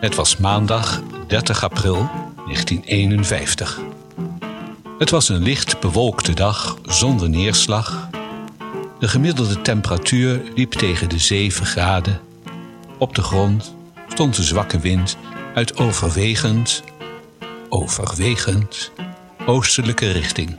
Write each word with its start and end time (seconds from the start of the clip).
Het 0.00 0.14
was 0.14 0.36
maandag 0.36 1.02
30 1.26 1.64
april 1.64 2.10
1951. 2.46 3.80
Het 4.98 5.10
was 5.10 5.28
een 5.28 5.42
licht 5.42 5.80
bewolkte 5.80 6.34
dag 6.34 6.76
zonder 6.82 7.28
neerslag. 7.28 8.08
De 8.98 9.08
gemiddelde 9.08 9.62
temperatuur 9.62 10.42
liep 10.54 10.72
tegen 10.72 11.08
de 11.08 11.18
7 11.18 11.66
graden. 11.66 12.20
Op 12.98 13.14
de 13.14 13.22
grond 13.22 13.74
stond 14.08 14.38
een 14.38 14.44
zwakke 14.44 14.78
wind 14.78 15.16
uit 15.54 15.76
overwegend, 15.76 16.82
overwegend 17.68 18.90
oostelijke 19.46 20.10
richting. 20.10 20.56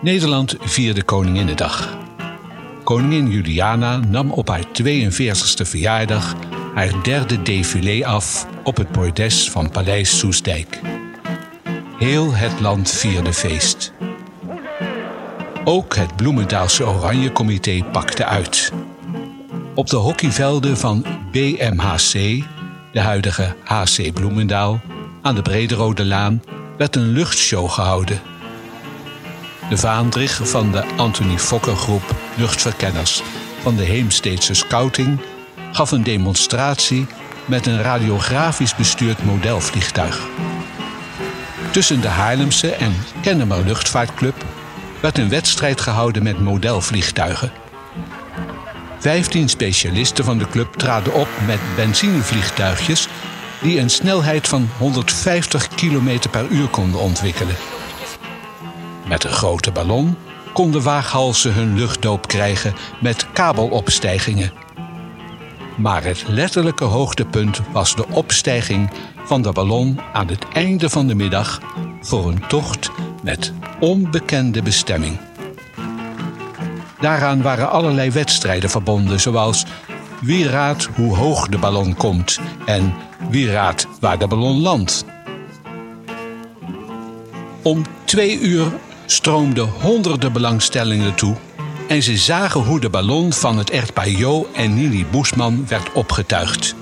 Nederland 0.00 0.56
vierde 0.60 1.02
Koninginnedag. 1.02 1.96
Koningin 2.84 3.30
Juliana 3.30 3.96
nam 3.96 4.30
op 4.30 4.48
haar 4.48 4.64
42e 4.82 5.62
verjaardag 5.62 6.34
haar 6.78 7.02
derde 7.02 7.42
défilé 7.42 8.06
af 8.06 8.46
op 8.64 8.76
het 8.76 8.92
bordes 8.92 9.50
van 9.50 9.70
Paleis 9.70 10.18
Soesdijk. 10.18 10.80
Heel 11.98 12.34
het 12.34 12.60
land 12.60 12.90
vierde 12.90 13.32
feest. 13.32 13.92
Ook 15.64 15.96
het 15.96 16.16
Bloemendaalse 16.16 16.86
Oranje 16.86 17.32
Comité 17.32 17.84
pakte 17.92 18.24
uit. 18.24 18.72
Op 19.74 19.86
de 19.86 19.96
hockeyvelden 19.96 20.76
van 20.76 21.04
BMHC, 21.32 22.44
de 22.92 23.00
huidige 23.00 23.54
HC 23.64 24.12
Bloemendaal, 24.12 24.80
aan 25.22 25.34
de 25.34 25.42
Brederode 25.42 26.04
Laan, 26.04 26.42
werd 26.76 26.96
een 26.96 27.08
luchtshow 27.08 27.70
gehouden. 27.70 28.20
De 29.68 29.76
vaandrig 29.76 30.40
van 30.48 30.72
de 30.72 30.84
Anthony 30.96 31.38
Fokker 31.38 31.76
groep 31.76 32.14
luchtverkenners 32.36 33.22
van 33.62 33.76
de 33.76 33.84
Heemsteedse 33.84 34.54
Scouting 34.54 35.18
gaf 35.72 35.90
een 35.90 36.02
demonstratie 36.02 37.06
met 37.44 37.66
een 37.66 37.82
radiografisch 37.82 38.74
bestuurd 38.74 39.24
modelvliegtuig. 39.24 40.26
Tussen 41.70 42.00
de 42.00 42.08
Haarlemse 42.08 42.70
en 42.70 42.94
Kennemer 43.20 43.64
Luchtvaartclub 43.64 44.44
werd 45.00 45.18
een 45.18 45.28
wedstrijd 45.28 45.80
gehouden 45.80 46.22
met 46.22 46.40
modelvliegtuigen. 46.40 47.52
Vijftien 48.98 49.48
specialisten 49.48 50.24
van 50.24 50.38
de 50.38 50.48
club 50.48 50.74
traden 50.74 51.14
op 51.14 51.28
met 51.46 51.60
benzinevliegtuigjes 51.76 53.08
die 53.60 53.80
een 53.80 53.90
snelheid 53.90 54.48
van 54.48 54.68
150 54.78 55.68
km 55.68 56.18
per 56.30 56.46
uur 56.48 56.68
konden 56.68 57.00
ontwikkelen. 57.00 57.56
Met 59.06 59.24
een 59.24 59.32
grote 59.32 59.70
ballon 59.70 60.16
konden 60.52 60.82
waaghalsen 60.82 61.54
hun 61.54 61.74
luchtdoop 61.74 62.28
krijgen 62.28 62.74
met 63.00 63.26
kabelopstijgingen. 63.32 64.52
Maar 65.78 66.04
het 66.04 66.24
letterlijke 66.28 66.84
hoogtepunt 66.84 67.60
was 67.72 67.96
de 67.96 68.06
opstijging 68.08 68.90
van 69.24 69.42
de 69.42 69.52
ballon 69.52 70.00
aan 70.12 70.28
het 70.28 70.48
einde 70.52 70.90
van 70.90 71.06
de 71.06 71.14
middag 71.14 71.60
voor 72.00 72.28
een 72.28 72.46
tocht 72.46 72.90
met 73.22 73.52
onbekende 73.80 74.62
bestemming. 74.62 75.18
Daaraan 77.00 77.42
waren 77.42 77.70
allerlei 77.70 78.10
wedstrijden 78.10 78.70
verbonden, 78.70 79.20
zoals 79.20 79.64
wie 80.20 80.48
raadt 80.48 80.84
hoe 80.84 81.16
hoog 81.16 81.48
de 81.48 81.58
ballon 81.58 81.94
komt 81.94 82.40
en 82.66 82.94
wie 83.30 83.50
raadt 83.50 83.86
waar 84.00 84.18
de 84.18 84.26
ballon 84.26 84.60
landt. 84.60 85.04
Om 87.62 87.82
twee 88.04 88.40
uur 88.40 88.72
stroomden 89.06 89.68
honderden 89.68 90.32
belangstellingen 90.32 91.14
toe 91.14 91.36
en 91.88 92.02
ze 92.02 92.16
zagen 92.16 92.60
hoe 92.60 92.80
de 92.80 92.88
ballon 92.88 93.32
van 93.32 93.58
het 93.58 93.70
echtpaar 93.70 94.08
Jo 94.08 94.48
en 94.54 94.74
Nini 94.74 95.06
Boesman 95.10 95.66
werd 95.68 95.92
opgetuigd. 95.92 96.74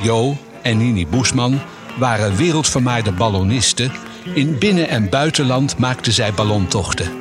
Jo 0.00 0.36
en 0.62 0.76
Nini 0.78 1.06
Boesman 1.06 1.60
waren 1.98 2.36
wereldvermaarde 2.36 3.12
ballonisten. 3.12 3.92
In 4.34 4.58
binnen- 4.58 4.88
en 4.88 5.08
buitenland 5.08 5.78
maakten 5.78 6.12
zij 6.12 6.32
ballontochten. 6.32 7.12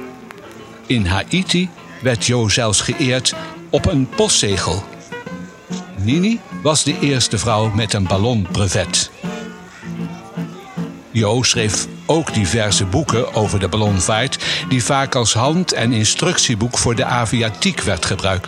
In 0.86 1.06
Haiti 1.06 1.70
werd 2.02 2.26
Jo 2.26 2.50
zelfs 2.50 2.82
geëerd 2.82 3.36
op 3.70 3.86
een 3.86 4.10
postzegel. 4.16 4.84
Nini 5.98 6.40
was 6.62 6.84
de 6.84 7.00
eerste 7.00 7.38
vrouw 7.38 7.72
met 7.76 7.94
een 7.94 8.08
ballonbrevet. 8.08 9.12
Jo 11.14 11.44
schreef 11.44 11.88
ook 12.06 12.34
diverse 12.34 12.86
boeken 12.86 13.34
over 13.34 13.60
de 13.60 13.68
ballonvaart, 13.68 14.46
die 14.70 14.84
vaak 14.84 15.16
als 15.16 15.34
hand- 15.34 15.74
en 15.74 15.92
instructieboek 15.92 16.78
voor 16.78 16.96
de 16.96 17.06
aviatiek 17.06 17.82
werd 17.82 18.06
gebruikt. 18.06 18.48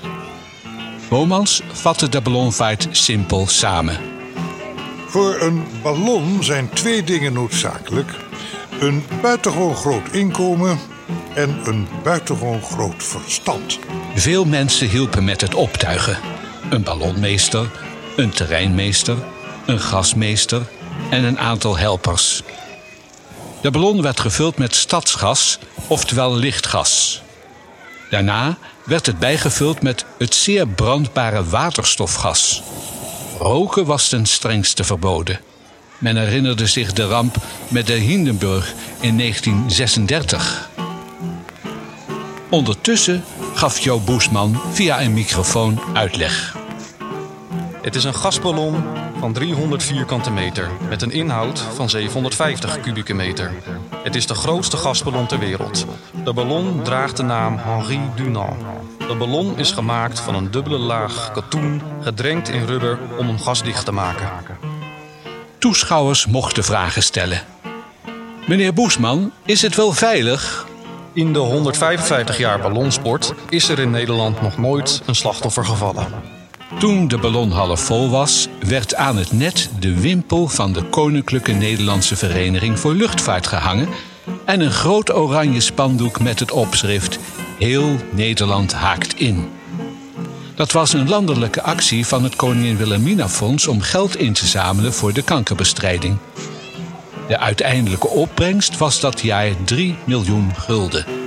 Bomans 1.10 1.62
vatte 1.72 2.10
de 2.10 2.22
ballonvaart 2.22 2.88
simpel 2.92 3.48
samen. 3.48 3.98
Voor 5.08 5.42
een 5.42 5.64
ballon 5.82 6.44
zijn 6.44 6.70
twee 6.70 7.04
dingen 7.04 7.34
noodzakelijk: 7.34 8.12
een 8.80 9.04
buitengewoon 9.22 9.76
groot 9.76 10.12
inkomen 10.12 10.80
en 11.34 11.60
een 11.64 11.88
buitengewoon 12.04 12.62
groot 12.62 13.04
verstand. 13.04 13.80
Veel 14.16 14.46
mensen 14.46 14.90
hielpen 14.90 15.24
met 15.24 15.42
het 15.42 15.56
optuigen: 15.56 16.18
een 16.70 16.84
ballonmeester, 16.84 17.70
een 18.16 18.30
terreinmeester, 18.30 19.18
een 19.66 19.80
gasmeester 19.80 20.62
en 21.10 21.24
een 21.24 21.40
aantal 21.40 21.78
helpers. 21.78 22.42
De 23.62 23.72
ballon 23.72 24.02
werd 24.02 24.20
gevuld 24.20 24.58
met 24.58 24.76
stadsgas, 24.76 25.60
oftewel 25.88 26.36
lichtgas. 26.36 27.22
Daarna 28.10 28.58
werd 28.86 29.06
het 29.06 29.20
bijgevuld 29.20 29.82
met 29.82 30.06
het 30.18 30.36
zeer 30.36 30.68
brandbare 30.68 31.44
waterstofgas. 31.44 32.64
Roken 33.40 33.86
was 33.86 34.10
ten 34.10 34.26
strengste 34.26 34.84
verboden. 34.84 35.40
Men 35.98 36.18
herinnerde 36.18 36.68
zich 36.68 36.94
de 36.94 37.08
ramp 37.08 37.36
met 37.68 37.88
de 37.88 37.94
Hindenburg 37.94 38.74
in 39.00 39.18
1936. 39.18 40.70
Ondertussen 42.50 43.24
gaf 43.54 43.80
Jo 43.80 44.00
Boesman 44.00 44.62
via 44.72 45.02
een 45.02 45.14
microfoon 45.14 45.80
uitleg. 45.94 46.65
Het 47.86 47.96
is 47.96 48.04
een 48.04 48.16
gasballon 48.16 48.84
van 49.20 49.34
300 49.34 49.84
vierkante 49.84 50.32
meter 50.32 50.70
met 50.90 51.02
een 51.02 51.12
inhoud 51.12 51.60
van 51.60 51.90
750 51.90 52.80
kubieke 52.80 53.14
meter. 53.14 53.52
Het 54.04 54.16
is 54.16 54.28
de 54.28 54.34
grootste 54.34 54.78
gasballon 54.78 55.28
ter 55.28 55.40
wereld. 55.40 55.86
De 56.24 56.34
ballon 56.34 56.82
draagt 56.84 57.18
de 57.18 57.24
naam 57.24 57.58
Henri 57.58 58.00
Dunant. 58.16 58.64
De 58.98 59.16
ballon 59.16 59.58
is 59.58 59.72
gemaakt 59.72 60.20
van 60.20 60.36
een 60.36 60.52
dubbele 60.52 60.78
laag 60.78 61.32
katoen 61.32 61.82
gedrenkt 62.02 62.50
in 62.50 62.66
rubber 62.66 63.00
om 63.18 63.28
hem 63.28 63.40
gasdicht 63.40 63.86
te 63.86 63.92
maken. 63.92 64.30
Toeschouwers 65.58 66.26
mochten 66.26 66.64
vragen 66.64 67.04
stellen. 67.04 67.42
Meneer 68.48 68.74
Boesman, 68.74 69.32
is 69.44 69.62
het 69.62 69.76
wel 69.76 69.92
veilig? 69.94 70.68
In 71.14 71.34
de 71.34 71.40
155 71.40 72.38
jaar 72.38 72.60
ballonsport 72.60 73.34
is 73.50 73.70
er 73.70 73.80
in 73.80 73.92
Nederland 73.92 74.42
nog 74.42 74.58
nooit 74.58 75.02
een 75.06 75.16
slachtoffer 75.16 75.66
gevallen. 75.66 76.35
Toen 76.80 77.08
de 77.08 77.18
ballon 77.18 77.52
half 77.52 77.80
vol 77.80 78.10
was, 78.10 78.48
werd 78.60 78.96
aan 78.96 79.18
het 79.18 79.32
net 79.32 79.70
de 79.80 80.00
wimpel 80.00 80.48
van 80.48 80.74
de 80.74 80.84
Koninklijke 80.84 81.52
Nederlandse 81.52 82.16
Vereniging 82.16 82.80
voor 82.80 82.94
Luchtvaart 82.94 83.48
gehangen 83.48 83.90
en 84.46 84.60
een 84.60 84.72
groot 84.72 85.14
oranje 85.14 85.60
spandoek 85.60 86.20
met 86.20 86.40
het 86.40 86.52
opschrift 86.52 87.20
Heel 87.58 87.96
Nederland 88.12 88.74
haakt 88.74 89.20
in. 89.20 89.50
Dat 90.56 90.72
was 90.72 90.94
een 90.94 91.10
landelijke 91.10 91.62
actie 91.62 92.06
van 92.06 92.24
het 92.24 92.36
Koningin 92.36 92.78
Wilhelmina 92.78 93.30
Fonds 93.30 93.68
om 93.68 93.82
geld 93.82 94.18
in 94.18 94.34
te 94.34 94.46
zamelen 94.46 94.94
voor 94.94 95.14
de 95.14 95.22
kankerbestrijding. 95.22 96.18
De 97.28 97.38
uiteindelijke 97.38 98.08
opbrengst 98.08 98.78
was 98.78 99.00
dat 99.00 99.22
jaar 99.22 99.50
3 99.64 99.96
miljoen 100.06 100.56
gulden. 100.56 101.25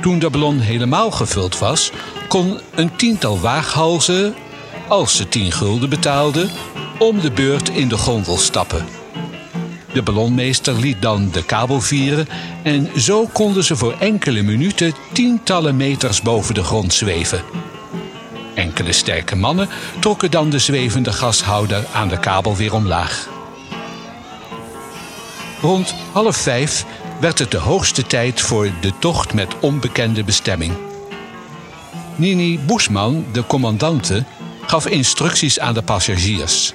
Toen 0.00 0.18
de 0.18 0.30
ballon 0.30 0.58
helemaal 0.58 1.10
gevuld 1.10 1.58
was, 1.58 1.92
kon 2.28 2.60
een 2.74 2.96
tiental 2.96 3.40
waaghalzen, 3.40 4.34
als 4.88 5.16
ze 5.16 5.28
10 5.28 5.52
gulden 5.52 5.88
betaalden, 5.88 6.50
om 6.98 7.20
de 7.20 7.30
beurt 7.30 7.68
in 7.68 7.88
de 7.88 7.96
gondel 7.96 8.36
stappen. 8.36 8.86
De 9.92 10.02
ballonmeester 10.02 10.74
liet 10.74 11.02
dan 11.02 11.30
de 11.32 11.44
kabel 11.44 11.80
vieren 11.80 12.28
en 12.62 13.00
zo 13.00 13.26
konden 13.26 13.64
ze 13.64 13.76
voor 13.76 13.94
enkele 13.98 14.42
minuten 14.42 14.94
tientallen 15.12 15.76
meters 15.76 16.22
boven 16.22 16.54
de 16.54 16.62
grond 16.62 16.94
zweven. 16.94 17.42
Enkele 18.54 18.92
sterke 18.92 19.36
mannen 19.36 19.68
trokken 19.98 20.30
dan 20.30 20.50
de 20.50 20.58
zwevende 20.58 21.12
gashouder 21.12 21.84
aan 21.92 22.08
de 22.08 22.18
kabel 22.18 22.56
weer 22.56 22.74
omlaag. 22.74 23.28
Rond 25.60 25.94
half 26.12 26.36
vijf 26.36 26.84
werd 27.20 27.38
het 27.38 27.50
de 27.50 27.58
hoogste 27.58 28.02
tijd 28.02 28.40
voor 28.40 28.70
de 28.80 28.92
tocht 28.98 29.34
met 29.34 29.58
onbekende 29.60 30.24
bestemming. 30.24 30.72
Nini 32.16 32.58
Boesman, 32.58 33.26
de 33.32 33.46
commandante, 33.46 34.24
gaf 34.66 34.86
instructies 34.86 35.60
aan 35.60 35.74
de 35.74 35.82
passagiers. 35.82 36.72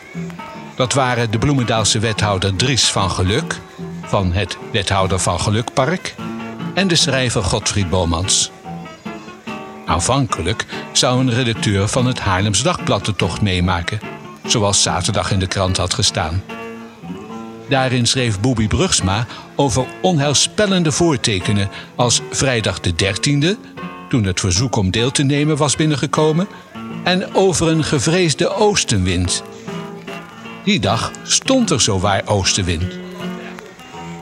Dat 0.76 0.94
waren 0.94 1.32
de 1.32 1.38
Bloemendaalse 1.38 2.00
wethouder 2.00 2.56
Dries 2.56 2.92
van 2.92 3.12
Geluk, 3.12 3.60
van 4.02 4.34
het 4.34 4.58
Wethouder 4.72 5.20
van 5.20 5.40
Gelukpark, 5.40 6.16
en 6.74 6.88
de 6.88 6.96
schrijver 6.96 7.44
Godfried 7.44 7.90
Bomans. 7.90 8.52
Aanvankelijk 9.86 10.66
zou 10.92 11.20
een 11.20 11.34
redacteur 11.34 11.88
van 11.88 12.06
het 12.06 12.20
Haarlems 12.20 12.64
Dagblad 12.64 13.06
de 13.06 13.16
tocht 13.16 13.42
meemaken, 13.42 14.00
zoals 14.46 14.82
zaterdag 14.82 15.32
in 15.32 15.40
de 15.40 15.48
krant 15.48 15.78
had 15.78 15.94
gestaan. 15.94 16.44
Daarin 17.72 18.06
schreef 18.06 18.40
Bobby 18.40 18.68
Brugsma 18.68 19.26
over 19.56 19.86
onheilspellende 20.02 20.92
voortekenen 20.92 21.70
als 21.96 22.22
vrijdag 22.32 22.80
de 22.80 22.94
13e, 22.94 23.58
toen 24.10 24.24
het 24.24 24.40
verzoek 24.40 24.76
om 24.76 24.92
deel 24.92 25.12
te 25.12 25.24
nemen 25.24 25.58
was 25.58 25.76
binnengekomen, 25.76 26.48
en 27.04 27.36
over 27.36 27.68
een 27.68 27.84
gevreesde 27.84 28.56
oostenwind. 28.56 29.44
Die 30.64 30.80
dag 30.80 31.12
stond 31.24 31.70
er 31.70 31.82
zowaar 31.82 32.22
oostenwind. 32.26 33.00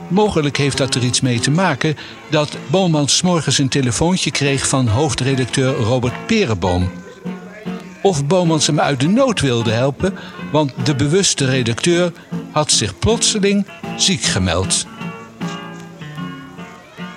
Mogelijk 0.08 0.56
heeft 0.56 0.78
dat 0.78 0.94
er 0.94 1.04
iets 1.04 1.20
mee 1.20 1.40
te 1.40 1.50
maken 1.50 1.96
dat 2.28 2.56
Boomans 2.66 3.22
morgens 3.22 3.58
een 3.58 3.68
telefoontje 3.68 4.30
kreeg 4.30 4.68
van 4.68 4.86
hoofdredacteur 4.88 5.74
Robert 5.74 6.26
Perenboom. 6.26 6.90
Of 8.02 8.26
Boomans 8.26 8.66
hem 8.66 8.80
uit 8.80 9.00
de 9.00 9.08
nood 9.08 9.40
wilde 9.40 9.70
helpen, 9.70 10.18
want 10.52 10.72
de 10.84 10.94
bewuste 10.94 11.44
redacteur 11.44 12.12
had 12.52 12.72
zich 12.72 12.98
plotseling 12.98 13.66
ziek 13.96 14.22
gemeld. 14.22 14.86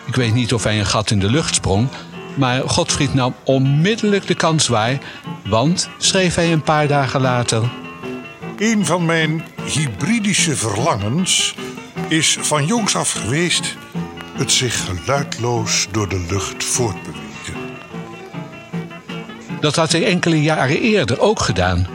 Ik 0.06 0.16
weet 0.16 0.34
niet 0.34 0.54
of 0.54 0.64
hij 0.64 0.80
een 0.80 0.86
gat 0.86 1.12
in 1.12 1.20
de 1.20 1.30
lucht 1.30 1.56
sprong, 1.56 1.88
maar 2.36 2.70
Godfried 2.70 3.14
nam 3.14 3.36
onmiddellijk 3.44 4.28
de 4.28 4.36
kans 4.36 4.68
waar, 4.68 4.98
want, 5.46 5.90
schreef 5.98 6.36
hij 6.36 6.52
een 6.52 6.62
paar 6.62 6.88
dagen 6.88 7.22
later. 7.22 7.72
Een 8.58 8.86
van 8.86 9.06
mijn 9.06 9.44
hybridische 9.66 10.56
verlangens 10.56 11.56
is 12.08 12.38
van 12.42 12.66
jongs 12.66 12.96
af 12.96 13.12
geweest 13.12 13.76
het 14.34 14.52
zich 14.52 14.86
geluidloos 14.86 15.88
door 15.92 16.10
de 16.10 16.26
lucht 16.30 16.64
voortbewegen. 16.64 17.24
Dat 19.60 19.76
had 19.76 19.92
hij 19.92 20.06
enkele 20.06 20.42
jaren 20.42 20.82
eerder 20.82 21.20
ook 21.20 21.40
gedaan. 21.40 21.88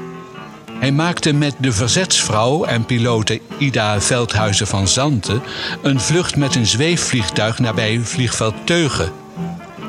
Hij 0.79 0.93
maakte 0.93 1.33
met 1.33 1.55
de 1.59 1.73
verzetsvrouw 1.73 2.65
en 2.65 2.85
pilote 2.85 3.41
Ida 3.59 4.01
Veldhuizen 4.01 4.67
van 4.67 4.89
Zanten 4.89 5.43
een 5.83 6.01
vlucht 6.01 6.37
met 6.37 6.55
een 6.55 6.67
zweefvliegtuig 6.67 7.59
nabij 7.59 8.01
vliegveld 8.01 8.55
Teugen. 8.65 9.13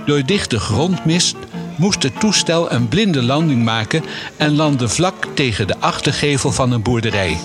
Door 0.05 0.25
dichte 0.25 0.59
grondmist 0.59 1.35
moest 1.75 2.03
het 2.03 2.19
toestel 2.19 2.71
een 2.71 2.87
blinde 2.87 3.23
landing 3.23 3.63
maken 3.63 4.03
en 4.37 4.55
landde 4.55 4.87
vlak 4.87 5.25
tegen 5.33 5.67
de 5.67 5.79
achtergevel 5.79 6.51
van 6.51 6.71
een 6.71 6.81
boerderij. 6.81 7.37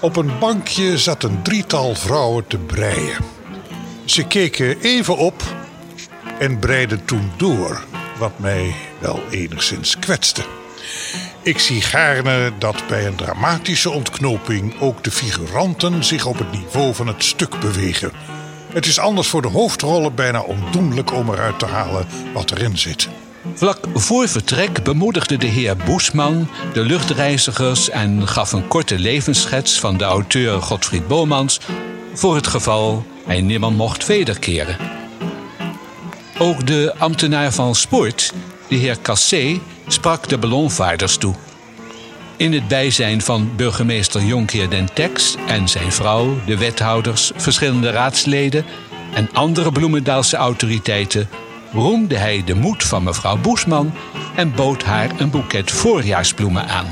Op 0.00 0.16
een 0.16 0.38
bankje 0.38 0.98
zat 0.98 1.22
een 1.22 1.42
drietal 1.42 1.94
vrouwen 1.94 2.46
te 2.46 2.58
breien. 2.58 3.24
Ze 4.04 4.26
keken 4.26 4.80
even 4.80 5.16
op 5.16 5.42
en 6.38 6.58
breiden 6.58 7.04
toen 7.04 7.30
door, 7.36 7.84
wat 8.18 8.38
mij 8.38 8.74
wel 8.98 9.20
enigszins 9.30 9.98
kwetste. 9.98 10.42
Ik 11.42 11.58
zie 11.58 11.80
gaarne 11.80 12.52
dat 12.58 12.82
bij 12.88 13.06
een 13.06 13.16
dramatische 13.16 13.90
ontknoping 13.90 14.80
ook 14.80 15.04
de 15.04 15.10
figuranten 15.10 16.04
zich 16.04 16.26
op 16.26 16.38
het 16.38 16.52
niveau 16.52 16.94
van 16.94 17.06
het 17.06 17.24
stuk 17.24 17.60
bewegen. 17.60 18.12
Het 18.72 18.86
is 18.86 18.98
anders 18.98 19.28
voor 19.28 19.42
de 19.42 19.48
hoofdrollen 19.48 20.14
bijna 20.14 20.40
ondoenlijk 20.40 21.12
om 21.12 21.28
eruit 21.28 21.58
te 21.58 21.66
halen 21.66 22.06
wat 22.32 22.50
erin 22.50 22.78
zit. 22.78 23.08
Vlak 23.54 23.78
voor 23.94 24.28
vertrek 24.28 24.82
bemoedigde 24.82 25.36
de 25.36 25.46
heer 25.46 25.76
Boesman 25.76 26.48
de 26.72 26.80
luchtreizigers 26.80 27.90
en 27.90 28.28
gaf 28.28 28.52
een 28.52 28.68
korte 28.68 28.98
levensschets 28.98 29.80
van 29.80 29.96
de 29.96 30.04
auteur 30.04 30.62
Godfried 30.62 31.08
Bomans 31.08 31.60
voor 32.14 32.34
het 32.34 32.46
geval 32.46 33.06
hij 33.26 33.40
nimmer 33.40 33.72
mocht 33.72 34.06
wederkeren. 34.06 34.76
Ook 36.38 36.66
de 36.66 36.94
ambtenaar 36.98 37.52
van 37.52 37.74
sport, 37.74 38.32
de 38.72 38.78
heer 38.78 38.98
Cassé, 39.02 39.60
sprak 39.86 40.28
de 40.28 40.38
ballonvaarders 40.38 41.16
toe. 41.16 41.34
In 42.36 42.52
het 42.52 42.68
bijzijn 42.68 43.20
van 43.20 43.50
burgemeester 43.56 44.24
Jonkheer 44.24 44.70
den 44.70 44.94
Tex 44.94 45.36
en 45.46 45.68
zijn 45.68 45.92
vrouw, 45.92 46.36
de 46.46 46.58
wethouders, 46.58 47.32
verschillende 47.36 47.90
raadsleden 47.90 48.64
en 49.14 49.28
andere 49.32 49.72
Bloemendaalse 49.72 50.36
autoriteiten 50.36 51.28
roemde 51.72 52.16
hij 52.16 52.42
de 52.44 52.54
moed 52.54 52.84
van 52.84 53.02
mevrouw 53.02 53.36
Boesman 53.36 53.94
en 54.36 54.54
bood 54.54 54.82
haar 54.84 55.10
een 55.20 55.30
boeket 55.30 55.70
voorjaarsbloemen 55.70 56.68
aan. 56.68 56.86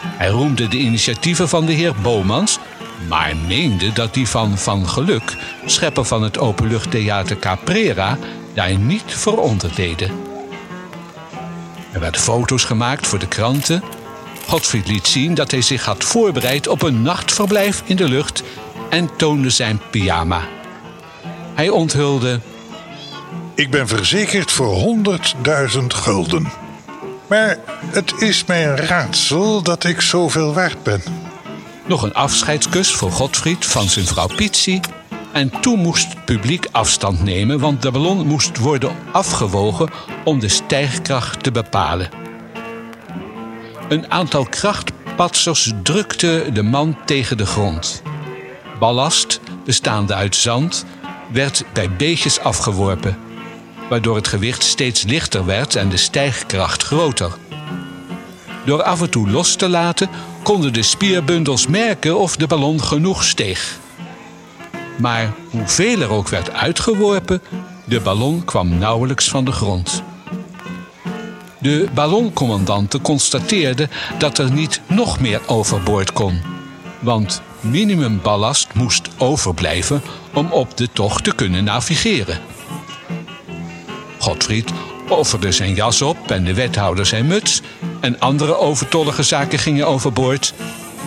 Hij 0.00 0.28
roemde 0.28 0.68
de 0.68 0.78
initiatieven 0.78 1.48
van 1.48 1.66
de 1.66 1.72
heer 1.72 1.94
Bomans, 2.02 2.58
maar 3.08 3.36
meende 3.46 3.92
dat 3.92 4.14
die 4.14 4.28
van 4.28 4.58
Van 4.58 4.88
Geluk, 4.88 5.36
schepper 5.64 6.04
van 6.04 6.22
het 6.22 6.38
openluchttheater 6.38 7.38
Caprera, 7.38 8.18
daar 8.54 8.78
niet 8.78 9.14
voor 9.14 9.38
onderdeden. 9.38 10.32
Er 11.94 12.00
werden 12.00 12.20
foto's 12.20 12.64
gemaakt 12.64 13.06
voor 13.06 13.18
de 13.18 13.28
kranten. 13.28 13.82
Godfried 14.46 14.88
liet 14.88 15.06
zien 15.06 15.34
dat 15.34 15.50
hij 15.50 15.62
zich 15.62 15.84
had 15.84 16.04
voorbereid 16.04 16.68
op 16.68 16.82
een 16.82 17.02
nachtverblijf 17.02 17.82
in 17.84 17.96
de 17.96 18.08
lucht 18.08 18.42
en 18.90 19.16
toonde 19.16 19.50
zijn 19.50 19.80
pyjama. 19.90 20.40
Hij 21.54 21.68
onthulde 21.68 22.40
ik 23.54 23.70
ben 23.70 23.88
verzekerd 23.88 24.52
voor 24.52 24.96
100.000 25.76 25.86
gulden. 25.86 26.52
Maar 27.26 27.58
het 27.86 28.14
is 28.18 28.44
mij 28.44 28.66
een 28.66 28.76
raadsel 28.76 29.62
dat 29.62 29.84
ik 29.84 30.00
zoveel 30.00 30.54
waard 30.54 30.82
ben. 30.82 31.02
Nog 31.86 32.02
een 32.02 32.14
afscheidskus 32.14 32.92
voor 32.92 33.10
Godfried 33.10 33.66
van 33.66 33.88
zijn 33.88 34.06
vrouw 34.06 34.26
Pietsie. 34.26 34.80
En 35.34 35.60
toen 35.60 35.78
moest 35.78 36.08
het 36.08 36.24
publiek 36.24 36.66
afstand 36.70 37.22
nemen, 37.22 37.58
want 37.58 37.82
de 37.82 37.90
ballon 37.90 38.26
moest 38.26 38.58
worden 38.58 38.96
afgewogen 39.12 39.90
om 40.24 40.38
de 40.38 40.48
stijgkracht 40.48 41.42
te 41.42 41.50
bepalen. 41.50 42.08
Een 43.88 44.10
aantal 44.10 44.44
krachtpatsers 44.44 45.72
drukte 45.82 46.46
de 46.52 46.62
man 46.62 46.96
tegen 47.04 47.36
de 47.36 47.46
grond. 47.46 48.02
Ballast, 48.78 49.40
bestaande 49.64 50.14
uit 50.14 50.36
zand, 50.36 50.84
werd 51.32 51.64
bij 51.72 51.90
beetjes 51.90 52.40
afgeworpen 52.40 53.16
waardoor 53.88 54.16
het 54.16 54.28
gewicht 54.28 54.62
steeds 54.62 55.02
lichter 55.02 55.44
werd 55.44 55.76
en 55.76 55.88
de 55.88 55.96
stijgkracht 55.96 56.82
groter. 56.82 57.32
Door 58.64 58.82
af 58.82 59.00
en 59.00 59.10
toe 59.10 59.30
los 59.30 59.56
te 59.56 59.68
laten 59.68 60.08
konden 60.42 60.72
de 60.72 60.82
spierbundels 60.82 61.66
merken 61.66 62.18
of 62.18 62.36
de 62.36 62.46
ballon 62.46 62.82
genoeg 62.82 63.24
steeg. 63.24 63.78
Maar 64.96 65.32
hoeveel 65.50 66.00
er 66.00 66.10
ook 66.10 66.28
werd 66.28 66.52
uitgeworpen, 66.52 67.42
de 67.84 68.00
ballon 68.00 68.44
kwam 68.44 68.78
nauwelijks 68.78 69.28
van 69.28 69.44
de 69.44 69.52
grond. 69.52 70.02
De 71.58 71.88
balloncommandante 71.94 73.00
constateerde 73.00 73.88
dat 74.18 74.38
er 74.38 74.52
niet 74.52 74.80
nog 74.86 75.20
meer 75.20 75.40
overboord 75.46 76.12
kon, 76.12 76.40
want 77.00 77.42
minimumballast 77.60 78.74
moest 78.74 79.08
overblijven 79.18 80.02
om 80.34 80.46
op 80.50 80.76
de 80.76 80.88
tocht 80.92 81.24
te 81.24 81.34
kunnen 81.34 81.64
navigeren. 81.64 82.38
Godfried 84.18 84.72
offerde 85.08 85.52
zijn 85.52 85.74
jas 85.74 86.02
op 86.02 86.30
en 86.30 86.44
de 86.44 86.54
wethouder 86.54 87.06
zijn 87.06 87.26
muts. 87.26 87.62
En 88.00 88.20
andere 88.20 88.56
overtollige 88.58 89.22
zaken 89.22 89.58
gingen 89.58 89.86
overboord. 89.86 90.54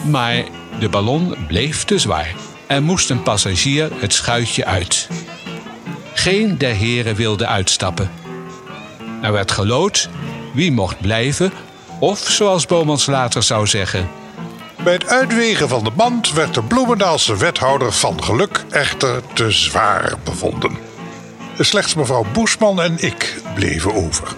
Maar 0.10 0.44
de 0.80 0.90
ballon 0.90 1.36
bleef 1.48 1.84
te 1.84 2.00
zwaar. 2.00 2.36
Er 2.68 2.84
moest 2.84 3.10
een 3.10 3.24
passagier 3.24 3.92
het 4.00 4.14
schuitje 4.14 4.66
uit. 4.66 5.08
Geen 6.14 6.58
der 6.58 6.74
heren 6.74 7.16
wilde 7.16 7.48
uitstappen. 7.48 8.12
Er 9.22 9.32
werd 9.32 9.52
gelood 9.52 10.10
wie 10.54 10.72
mocht 10.72 11.02
blijven, 11.02 11.52
of 12.00 12.20
zoals 12.20 12.66
Bomans 12.66 13.06
later 13.06 13.44
zou 13.44 13.68
zeggen. 13.68 14.10
Bij 14.84 14.94
het 14.94 15.08
uitwegen 15.08 15.70
van 15.70 15.84
de 15.84 15.92
band 15.92 16.34
werd 16.34 16.54
de 16.54 16.64
Bloemendaalse 16.64 17.38
wethouder 17.38 17.94
van 17.94 18.24
geluk 18.24 18.66
echter 18.70 19.22
te 19.34 19.52
zwaar 19.52 20.14
bevonden. 20.24 20.78
Slechts 21.60 21.96
mevrouw 21.96 22.26
Boesman 22.34 22.82
en 22.82 22.98
ik 23.00 23.42
bleven 23.56 23.94
over. 23.94 24.36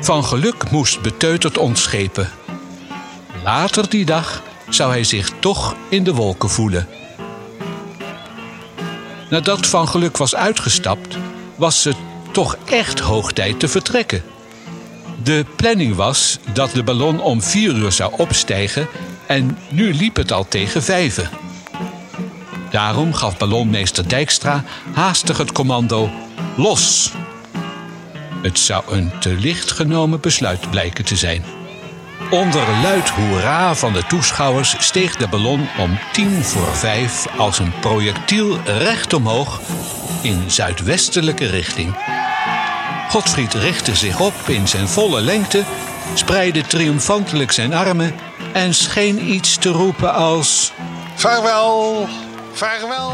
Van 0.00 0.24
geluk 0.24 0.70
moest 0.70 1.02
beteuterd 1.02 1.58
ontschepen. 1.58 2.30
Later 3.44 3.88
die 3.88 4.04
dag 4.04 4.42
zou 4.68 4.90
hij 4.90 5.04
zich 5.04 5.30
toch 5.40 5.76
in 5.88 6.04
de 6.04 6.14
wolken 6.14 6.50
voelen. 6.50 6.95
Nadat 9.30 9.66
Van 9.66 9.88
Geluk 9.88 10.16
was 10.16 10.34
uitgestapt, 10.34 11.16
was 11.56 11.84
het 11.84 11.96
toch 12.32 12.56
echt 12.64 13.00
hoog 13.00 13.32
tijd 13.32 13.60
te 13.60 13.68
vertrekken. 13.68 14.22
De 15.22 15.44
planning 15.56 15.94
was 15.94 16.38
dat 16.52 16.70
de 16.70 16.82
ballon 16.82 17.20
om 17.20 17.42
vier 17.42 17.74
uur 17.74 17.92
zou 17.92 18.12
opstijgen 18.16 18.88
en 19.26 19.58
nu 19.68 19.94
liep 19.94 20.16
het 20.16 20.32
al 20.32 20.48
tegen 20.48 20.82
vijven. 20.82 21.30
Daarom 22.70 23.14
gaf 23.14 23.36
ballonmeester 23.36 24.08
Dijkstra 24.08 24.64
haastig 24.94 25.38
het 25.38 25.52
commando 25.52 26.10
los. 26.56 27.12
Het 28.42 28.58
zou 28.58 28.84
een 28.90 29.10
te 29.20 29.34
licht 29.34 29.70
genomen 29.70 30.20
besluit 30.20 30.70
blijken 30.70 31.04
te 31.04 31.16
zijn. 31.16 31.44
Onder 32.30 32.66
luid 32.82 33.08
hoera 33.08 33.74
van 33.74 33.92
de 33.92 34.02
toeschouwers 34.06 34.74
steeg 34.78 35.16
de 35.16 35.28
ballon 35.28 35.68
om 35.78 35.98
tien 36.12 36.44
voor 36.44 36.76
vijf 36.76 37.26
als 37.38 37.58
een 37.58 37.72
projectiel 37.80 38.58
recht 38.64 39.12
omhoog 39.12 39.60
in 40.22 40.50
zuidwestelijke 40.50 41.46
richting. 41.46 41.96
Godfried 43.08 43.54
richtte 43.54 43.96
zich 43.96 44.20
op 44.20 44.34
in 44.46 44.68
zijn 44.68 44.88
volle 44.88 45.20
lengte, 45.20 45.62
spreidde 46.14 46.62
triomfantelijk 46.62 47.52
zijn 47.52 47.74
armen 47.74 48.14
en 48.52 48.74
scheen 48.74 49.30
iets 49.30 49.56
te 49.56 49.68
roepen 49.68 50.14
als... 50.14 50.72
Vaarwel, 51.14 52.08
vaarwel, 52.52 53.12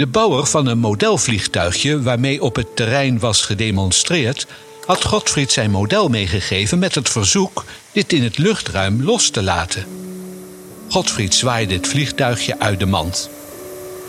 De 0.00 0.06
bouwer 0.06 0.46
van 0.46 0.66
een 0.66 0.78
modelvliegtuigje 0.78 2.02
waarmee 2.02 2.42
op 2.42 2.56
het 2.56 2.76
terrein 2.76 3.18
was 3.18 3.42
gedemonstreerd, 3.42 4.46
had 4.86 5.04
Godfried 5.04 5.52
zijn 5.52 5.70
model 5.70 6.08
meegegeven 6.08 6.78
met 6.78 6.94
het 6.94 7.08
verzoek 7.08 7.64
dit 7.92 8.12
in 8.12 8.22
het 8.22 8.38
luchtruim 8.38 9.02
los 9.02 9.30
te 9.30 9.42
laten. 9.42 9.84
Godfried 10.88 11.34
zwaaide 11.34 11.74
het 11.74 11.86
vliegtuigje 11.86 12.58
uit 12.58 12.78
de 12.78 12.86
mand. 12.86 13.30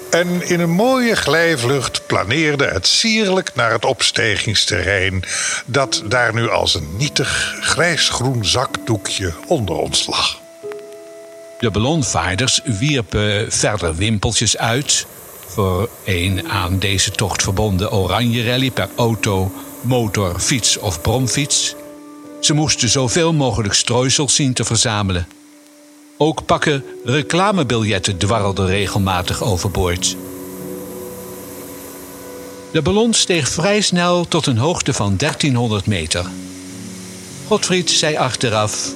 En 0.09 0.47
in 0.47 0.59
een 0.59 0.71
mooie 0.71 1.15
glijvlucht 1.15 2.07
planeerde 2.07 2.65
het 2.65 2.87
sierlijk 2.87 3.51
naar 3.55 3.71
het 3.71 3.85
opstegingsterrein, 3.85 5.23
dat 5.65 6.03
daar 6.07 6.33
nu 6.33 6.49
als 6.49 6.75
een 6.75 6.97
nietig 6.97 7.55
grijsgroen 7.61 8.45
zakdoekje 8.45 9.33
onder 9.47 9.75
ons 9.75 10.07
lag. 10.07 10.39
De 11.59 11.71
ballonvaarders 11.71 12.59
wierpen 12.63 13.51
verder 13.51 13.95
wimpeltjes 13.95 14.57
uit 14.57 15.05
voor 15.53 15.89
een 16.05 16.49
aan 16.49 16.79
deze 16.79 17.11
tocht 17.11 17.43
verbonden 17.43 17.91
oranje 17.91 18.43
rally 18.43 18.71
per 18.71 18.89
auto, 18.95 19.51
motor, 19.81 20.39
fiets 20.39 20.77
of 20.77 21.01
bromfiets. 21.01 21.75
Ze 22.39 22.53
moesten 22.53 22.89
zoveel 22.89 23.33
mogelijk 23.33 23.73
strooisels 23.73 24.35
zien 24.35 24.53
te 24.53 24.63
verzamelen. 24.63 25.27
Ook 26.17 26.45
pakken 26.45 26.83
reclamebiljetten 27.03 28.17
dwarrelden 28.17 28.67
regelmatig 28.67 29.43
overboord. 29.43 30.15
De 32.71 32.81
ballon 32.81 33.13
steeg 33.13 33.49
vrij 33.49 33.81
snel 33.81 34.27
tot 34.27 34.45
een 34.45 34.57
hoogte 34.57 34.93
van 34.93 35.17
1300 35.17 35.85
meter. 35.85 36.25
Godfried 37.47 37.89
zei 37.89 38.15
achteraf: 38.15 38.93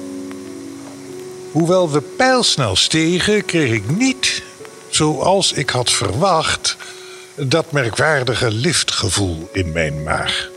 Hoewel 1.52 1.90
we 1.90 2.00
pijlsnel 2.00 2.76
stegen, 2.76 3.44
kreeg 3.44 3.72
ik 3.72 3.96
niet, 3.96 4.42
zoals 4.96 5.52
ik 5.52 5.70
had 5.70 5.90
verwacht, 5.90 6.76
dat 7.34 7.72
merkwaardige 7.72 8.50
liftgevoel 8.50 9.48
in 9.52 9.72
mijn 9.72 10.02
maag. 10.02 10.48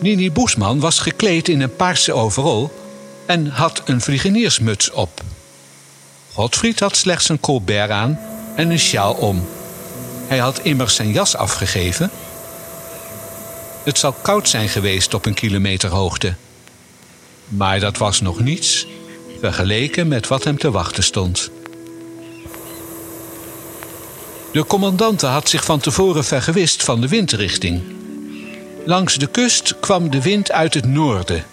Nini 0.00 0.32
Boesman 0.32 0.80
was 0.80 0.98
gekleed 0.98 1.48
in 1.48 1.60
een 1.60 1.76
paarse 1.76 2.12
overal 2.12 2.72
en 3.26 3.46
had 3.46 3.82
een 3.84 4.00
vliegeniersmuts 4.00 4.90
op. 4.90 5.22
Godfried 6.32 6.80
had 6.80 6.96
slechts 6.96 7.28
een 7.28 7.40
colbert 7.40 7.90
aan 7.90 8.18
en 8.56 8.70
een 8.70 8.78
sjaal 8.78 9.12
om. 9.12 9.48
Hij 10.26 10.38
had 10.38 10.60
immers 10.62 10.94
zijn 10.94 11.12
jas 11.12 11.36
afgegeven. 11.36 12.10
Het 13.84 13.98
zou 13.98 14.14
koud 14.22 14.48
zijn 14.48 14.68
geweest 14.68 15.14
op 15.14 15.26
een 15.26 15.34
kilometer 15.34 15.90
hoogte. 15.90 16.34
Maar 17.48 17.80
dat 17.80 17.98
was 17.98 18.20
nog 18.20 18.40
niets 18.40 18.86
vergeleken 19.40 20.08
met 20.08 20.28
wat 20.28 20.44
hem 20.44 20.58
te 20.58 20.70
wachten 20.70 21.02
stond. 21.02 21.50
De 24.52 24.66
commandante 24.66 25.26
had 25.26 25.48
zich 25.48 25.64
van 25.64 25.80
tevoren 25.80 26.24
vergewist 26.24 26.82
van 26.82 27.00
de 27.00 27.08
windrichting. 27.08 27.82
Langs 28.84 29.14
de 29.14 29.26
kust 29.26 29.80
kwam 29.80 30.10
de 30.10 30.22
wind 30.22 30.52
uit 30.52 30.74
het 30.74 30.86
noorden. 30.86 31.44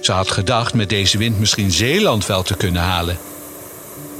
Ze 0.00 0.12
had 0.12 0.30
gedacht 0.30 0.74
met 0.74 0.88
deze 0.88 1.18
wind 1.18 1.38
misschien 1.38 1.70
Zeeland 1.70 2.26
wel 2.26 2.42
te 2.42 2.56
kunnen 2.56 2.82
halen. 2.82 3.18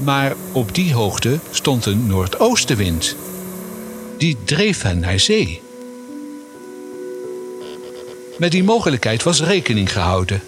Maar 0.05 0.35
op 0.53 0.75
die 0.75 0.95
hoogte 0.95 1.39
stond 1.51 1.87
een 1.87 2.07
noordoostenwind. 2.07 3.17
Die 4.19 4.37
dreef 4.45 4.83
hen 4.83 4.99
naar 4.99 5.21
zee. 5.21 5.63
Met 8.39 8.51
die 8.51 8.65
mogelijkheid 8.65 9.23
was 9.23 9.41
rekening 9.41 9.93
gehouden. 9.93 10.43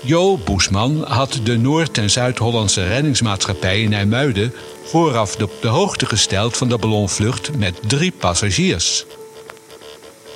Jo 0.00 0.36
Boesman 0.36 1.04
had 1.04 1.40
de 1.42 1.58
Noord- 1.58 1.98
en 1.98 2.10
Zuid-Hollandse 2.10 2.86
reddingsmaatschappij 2.86 3.82
in 3.82 3.92
IJmuiden 3.92 4.52
vooraf 4.84 5.42
op 5.42 5.52
de 5.60 5.68
hoogte 5.68 6.06
gesteld 6.06 6.56
van 6.56 6.68
de 6.68 6.78
ballonvlucht 6.78 7.56
met 7.56 7.78
drie 7.86 8.12
passagiers. 8.12 9.04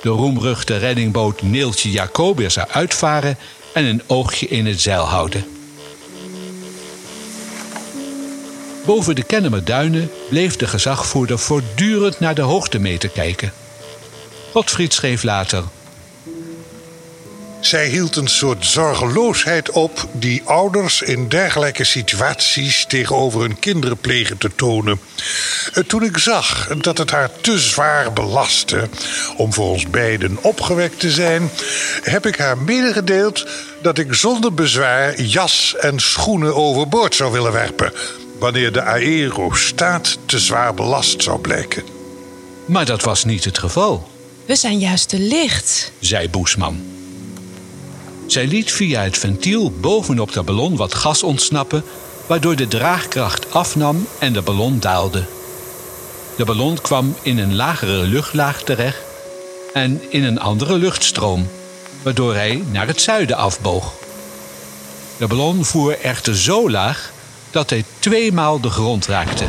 De 0.01 0.09
roemruchte 0.09 0.77
reddingboot 0.77 1.41
Neeltje 1.41 1.91
Jacobus 1.91 2.53
zou 2.53 2.67
uitvaren 2.69 3.37
en 3.73 3.85
een 3.85 4.01
oogje 4.07 4.47
in 4.47 4.65
het 4.65 4.81
zeil 4.81 5.03
houden. 5.03 5.45
Boven 8.85 9.15
de 9.15 9.23
Kennemerduinen 9.23 10.11
bleef 10.29 10.55
de 10.55 10.67
gezagvoerder 10.67 11.39
voortdurend 11.39 12.19
naar 12.19 12.35
de 12.35 12.41
hoogtemeter 12.41 13.09
kijken. 13.09 13.53
Godfried 14.51 14.93
schreef 14.93 15.23
later: 15.23 15.63
Zij 17.67 17.87
hield 17.87 18.15
een 18.15 18.27
soort 18.27 18.65
zorgeloosheid 18.65 19.69
op 19.69 20.07
die 20.11 20.41
ouders 20.45 21.01
in 21.01 21.27
dergelijke 21.27 21.83
situaties 21.83 22.85
tegenover 22.85 23.41
hun 23.41 23.59
kinderen 23.59 23.97
plegen 23.97 24.37
te 24.37 24.49
tonen. 24.55 24.99
Eh, 25.73 25.83
Toen 25.83 26.03
ik 26.03 26.17
zag 26.17 26.67
dat 26.81 26.97
het 26.97 27.11
haar 27.11 27.29
te 27.41 27.59
zwaar 27.59 28.13
belastte 28.13 28.89
om 29.37 29.53
voor 29.53 29.69
ons 29.69 29.89
beiden 29.89 30.37
opgewekt 30.41 30.99
te 30.99 31.11
zijn, 31.11 31.49
heb 32.01 32.25
ik 32.25 32.37
haar 32.37 32.57
medegedeeld 32.57 33.47
dat 33.81 33.97
ik 33.97 34.13
zonder 34.13 34.53
bezwaar 34.53 35.21
jas 35.21 35.75
en 35.79 35.99
schoenen 35.99 36.55
overboord 36.55 37.15
zou 37.15 37.31
willen 37.31 37.51
werpen. 37.51 37.93
Wanneer 38.39 38.71
de 38.71 38.81
aerostaat 38.81 40.17
te 40.25 40.39
zwaar 40.39 40.73
belast 40.73 41.23
zou 41.23 41.39
blijken. 41.39 41.83
Maar 42.65 42.85
dat 42.85 43.01
was 43.01 43.23
niet 43.23 43.43
het 43.43 43.57
geval, 43.57 44.07
We 44.45 44.55
zijn 44.55 44.79
juist 44.79 45.09
te 45.09 45.19
licht. 45.19 45.91
zei 45.99 46.29
Boesman. 46.29 46.95
Zij 48.27 48.47
liet 48.47 48.71
via 48.71 49.01
het 49.01 49.17
ventiel 49.17 49.71
bovenop 49.71 50.33
de 50.33 50.43
ballon 50.43 50.75
wat 50.75 50.93
gas 50.93 51.23
ontsnappen, 51.23 51.83
waardoor 52.25 52.55
de 52.55 52.67
draagkracht 52.67 53.53
afnam 53.53 54.07
en 54.19 54.33
de 54.33 54.41
ballon 54.41 54.79
daalde. 54.79 55.23
De 56.35 56.45
ballon 56.45 56.81
kwam 56.81 57.15
in 57.21 57.37
een 57.37 57.55
lagere 57.55 58.03
luchtlaag 58.03 58.61
terecht 58.61 58.97
en 59.73 60.01
in 60.09 60.23
een 60.23 60.39
andere 60.39 60.77
luchtstroom, 60.77 61.47
waardoor 62.03 62.33
hij 62.33 62.63
naar 62.71 62.87
het 62.87 63.01
zuiden 63.01 63.37
afboog. 63.37 63.93
De 65.17 65.27
ballon 65.27 65.65
voer 65.65 65.99
echter 65.99 66.37
zo 66.37 66.69
laag 66.69 67.11
dat 67.51 67.69
hij 67.69 67.83
tweemaal 67.99 68.59
de 68.59 68.69
grond 68.69 69.05
raakte. 69.05 69.45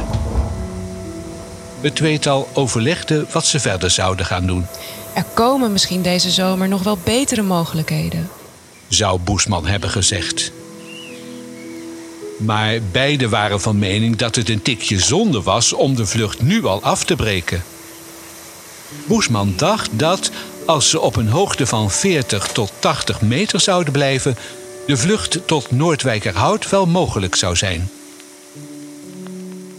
Het 1.80 1.97
tweetal 1.97 2.49
overlegde 2.54 3.26
wat 3.32 3.47
ze 3.47 3.61
verder 3.61 3.90
zouden 3.90 4.26
gaan 4.26 4.47
doen. 4.47 4.66
Er 5.14 5.25
komen 5.35 5.73
misschien 5.73 6.02
deze 6.02 6.30
zomer 6.30 6.68
nog 6.68 6.82
wel 6.82 6.99
betere 7.04 7.42
mogelijkheden. 7.42 8.38
Zou 8.88 9.21
Boesman 9.21 9.66
hebben 9.66 9.90
gezegd. 9.90 10.52
Maar 12.38 12.78
beide 12.92 13.28
waren 13.28 13.61
van 13.61 13.78
mening 13.78 14.16
dat 14.16 14.35
het 14.35 14.49
een 14.49 14.62
tikje 14.62 14.99
zonde 14.99 15.42
was 15.42 15.73
om 15.73 15.95
de 15.95 16.07
vlucht 16.07 16.42
nu 16.42 16.64
al 16.64 16.83
af 16.83 17.04
te 17.04 17.16
breken. 17.16 17.62
Boesman 19.07 19.54
dacht 19.57 19.90
dat, 19.92 20.30
als 20.66 20.90
ze 20.90 21.00
op 21.00 21.16
een 21.16 21.28
hoogte 21.28 21.66
van 21.66 21.90
40 21.90 22.47
tot 22.47 22.73
80 22.78 23.21
meter 23.21 23.61
zouden 23.61 23.92
blijven, 23.92 24.37
de 24.87 24.97
vlucht 24.97 25.38
tot 25.47 25.71
Noordwijkerhout 25.71 26.71
wel 26.71 26.87
mogelijk 26.87 27.35
zou 27.35 27.57
zijn. 27.57 27.90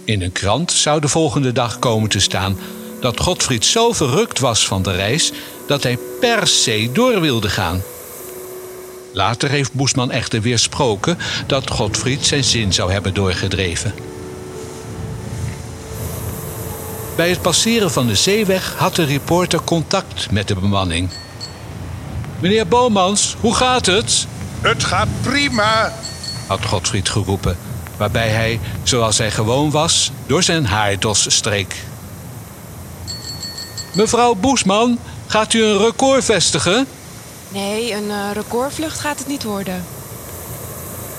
In 0.06 0.22
een 0.22 0.32
krant 0.32 0.72
zou 0.72 1.02
de 1.02 1.08
volgende 1.08 1.52
dag 1.52 1.80
komen 1.80 2.10
te 2.10 2.20
staan 2.20 2.58
dat 3.02 3.20
Godfried 3.20 3.66
zo 3.66 3.92
verrukt 3.94 4.40
was 4.40 4.68
van 4.68 4.82
de 4.82 4.92
reis 4.92 5.32
dat 5.68 5.84
hij 5.84 5.98
per 6.20 6.48
se 6.48 6.90
door 6.94 7.22
wilde 7.22 7.50
gaan. 7.50 7.82
Later 9.14 9.50
heeft 9.50 9.74
Boesman 9.74 10.12
echter 10.12 10.42
weersproken 10.42 11.18
dat 11.48 11.70
Godfried 11.70 12.26
zijn 12.26 12.44
zin 12.44 12.74
zou 12.74 12.92
hebben 12.92 13.14
doorgedreven. 13.14 13.94
Bij 17.16 17.30
het 17.30 17.42
passeren 17.42 17.92
van 17.92 18.08
de 18.08 18.16
zeeweg 18.16 18.76
had 18.78 18.96
de 18.96 19.04
reporter 19.04 19.62
contact 19.62 20.32
met 20.32 20.48
de 20.48 20.56
bemanning. 20.56 21.10
Meneer 22.40 22.68
Bomans, 22.68 23.36
hoe 23.40 23.56
gaat 23.56 23.86
het? 23.86 24.28
Het 24.62 24.84
gaat 24.84 25.08
prima. 25.22 25.94
had 26.48 26.66
Godfried 26.66 27.10
geroepen, 27.10 27.58
waarbij 27.98 28.30
hij, 28.30 28.60
zoals 28.84 29.18
hij 29.18 29.32
gewoon 29.32 29.72
was, 29.72 30.12
door 30.26 30.44
zijn 30.44 30.66
haardos 30.66 31.36
streek. 31.36 31.76
Mevrouw 33.94 34.36
Boesman, 34.36 35.00
gaat 35.28 35.54
u 35.54 35.64
een 35.64 35.78
record 35.78 36.26
vestigen? 36.26 36.88
Nee, 37.50 37.94
een 37.94 38.08
uh, 38.08 38.32
recordvlucht 38.34 39.00
gaat 39.00 39.20
het 39.20 39.28
niet 39.28 39.44
worden. 39.44 39.84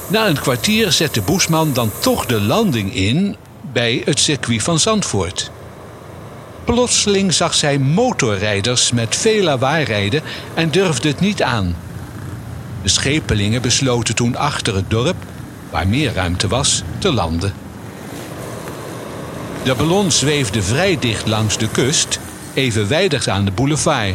Na 0.06 0.26
een 0.26 0.40
kwartier 0.40 0.92
zette 0.92 1.22
Boesman 1.22 1.72
dan 1.72 1.90
toch 1.98 2.26
de 2.26 2.40
landing 2.40 2.94
in 2.94 3.36
bij 3.72 4.02
het 4.04 4.18
circuit 4.18 4.62
van 4.62 4.78
Zandvoort. 4.78 5.50
Plotseling 6.64 7.32
zag 7.32 7.54
zij 7.54 7.78
motorrijders 7.78 8.92
met 8.92 9.16
veel 9.16 9.42
lawaai 9.42 9.84
rijden 9.84 10.22
en 10.54 10.70
durfde 10.70 11.08
het 11.08 11.20
niet 11.20 11.42
aan. 11.42 11.76
De 12.82 12.88
schepelingen 12.88 13.62
besloten 13.62 14.14
toen 14.14 14.36
achter 14.36 14.74
het 14.74 14.90
dorp, 14.90 15.16
waar 15.70 15.88
meer 15.88 16.12
ruimte 16.12 16.48
was, 16.48 16.82
te 16.98 17.12
landen. 17.12 17.54
De 19.62 19.74
ballon 19.74 20.10
zweefde 20.10 20.62
vrij 20.62 20.98
dicht 20.98 21.26
langs 21.26 21.58
de 21.58 21.68
kust, 21.68 22.18
evenwijdig 22.54 23.28
aan 23.28 23.44
de 23.44 23.50
boulevard, 23.50 24.14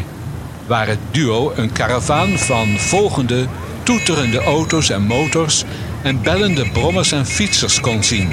waar 0.68 0.88
het 0.88 1.00
duo 1.12 1.54
een 1.56 1.72
karavaan 1.72 2.38
van 2.38 2.78
volgende 2.78 3.48
toeterende 3.84 4.44
auto's 4.44 4.90
en 4.90 5.02
motors 5.02 5.64
en 6.02 6.22
bellende 6.22 6.70
brommers 6.70 7.12
en 7.12 7.26
fietsers 7.26 7.80
kon 7.80 8.04
zien. 8.04 8.32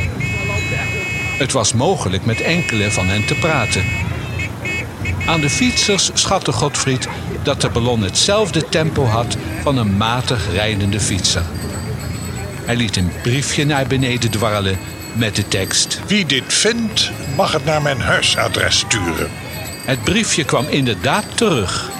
Het 1.38 1.52
was 1.52 1.72
mogelijk 1.72 2.24
met 2.24 2.40
enkele 2.40 2.90
van 2.90 3.06
hen 3.06 3.26
te 3.26 3.34
praten. 3.34 3.84
Aan 5.26 5.40
de 5.40 5.50
fietsers 5.50 6.10
schatte 6.14 6.52
Godfried 6.52 7.08
dat 7.42 7.60
de 7.60 7.68
ballon 7.68 8.02
hetzelfde 8.02 8.68
tempo 8.68 9.04
had 9.04 9.36
van 9.62 9.76
een 9.76 9.96
matig 9.96 10.52
rijdende 10.52 11.00
fietser. 11.00 11.42
Hij 12.64 12.76
liet 12.76 12.96
een 12.96 13.12
briefje 13.22 13.64
naar 13.64 13.86
beneden 13.86 14.30
dwarrelen 14.30 14.78
met 15.12 15.36
de 15.36 15.48
tekst: 15.48 16.00
Wie 16.06 16.26
dit 16.26 16.54
vindt, 16.54 17.10
mag 17.36 17.52
het 17.52 17.64
naar 17.64 17.82
mijn 17.82 18.00
huisadres 18.00 18.78
sturen. 18.78 19.30
Het 19.84 20.04
briefje 20.04 20.44
kwam 20.44 20.66
inderdaad 20.68 21.24
terug 21.34 21.90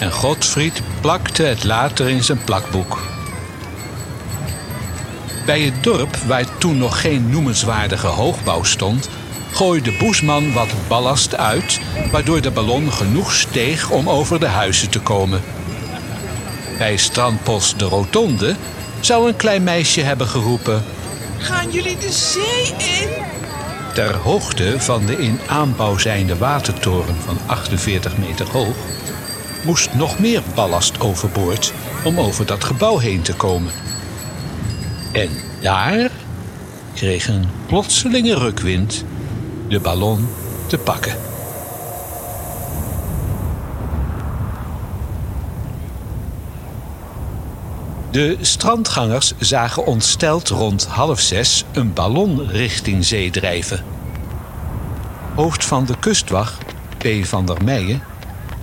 en 0.00 0.12
Godfried 0.12 0.82
plakte 1.00 1.42
het 1.42 1.64
later 1.64 2.08
in 2.08 2.24
zijn 2.24 2.44
plakboek. 2.44 2.98
Bij 5.46 5.60
het 5.60 5.82
dorp, 5.82 6.16
waar 6.16 6.58
toen 6.58 6.78
nog 6.78 7.00
geen 7.00 7.30
noemenswaardige 7.30 8.06
hoogbouw 8.06 8.62
stond, 8.62 9.08
gooide 9.52 9.92
Boesman 9.98 10.52
wat 10.52 10.68
ballast 10.88 11.36
uit, 11.36 11.80
waardoor 12.10 12.40
de 12.40 12.50
ballon 12.50 12.92
genoeg 12.92 13.32
steeg 13.32 13.90
om 13.90 14.08
over 14.08 14.40
de 14.40 14.46
huizen 14.46 14.90
te 14.90 15.00
komen. 15.00 15.40
Bij 16.78 16.96
strandpost 16.96 17.78
de 17.78 17.84
Rotonde 17.84 18.56
zou 19.00 19.28
een 19.28 19.36
klein 19.36 19.62
meisje 19.62 20.00
hebben 20.00 20.26
geroepen: 20.26 20.84
Gaan 21.38 21.70
jullie 21.70 21.98
de 21.98 22.12
zee 22.12 22.74
in? 22.78 23.08
Ter 23.94 24.16
hoogte 24.16 24.80
van 24.80 25.06
de 25.06 25.16
in 25.16 25.40
aanbouw 25.46 25.98
zijnde 25.98 26.36
watertoren 26.36 27.16
van 27.24 27.38
48 27.46 28.16
meter 28.16 28.50
hoog 28.50 28.76
moest 29.64 29.94
nog 29.94 30.18
meer 30.18 30.42
ballast 30.54 31.00
overboord 31.00 31.72
om 32.04 32.20
over 32.20 32.46
dat 32.46 32.64
gebouw 32.64 32.98
heen 32.98 33.22
te 33.22 33.34
komen. 33.34 33.72
En 35.12 35.28
daar 35.62 36.10
kreeg 36.94 37.28
een 37.28 37.44
plotselinge 37.66 38.34
rukwind 38.34 39.04
de 39.68 39.80
ballon 39.80 40.28
te 40.66 40.78
pakken. 40.78 41.16
De 48.10 48.36
strandgangers 48.40 49.32
zagen 49.38 49.86
ontsteld 49.86 50.48
rond 50.48 50.86
half 50.86 51.20
zes 51.20 51.64
een 51.72 51.92
ballon 51.92 52.46
richting 52.46 53.04
zee 53.04 53.30
drijven. 53.30 53.84
Hoofd 55.34 55.64
van 55.64 55.84
de 55.84 55.98
kustwacht, 55.98 56.64
P. 56.98 57.06
van 57.22 57.46
der 57.46 57.64
Meijen, 57.64 58.02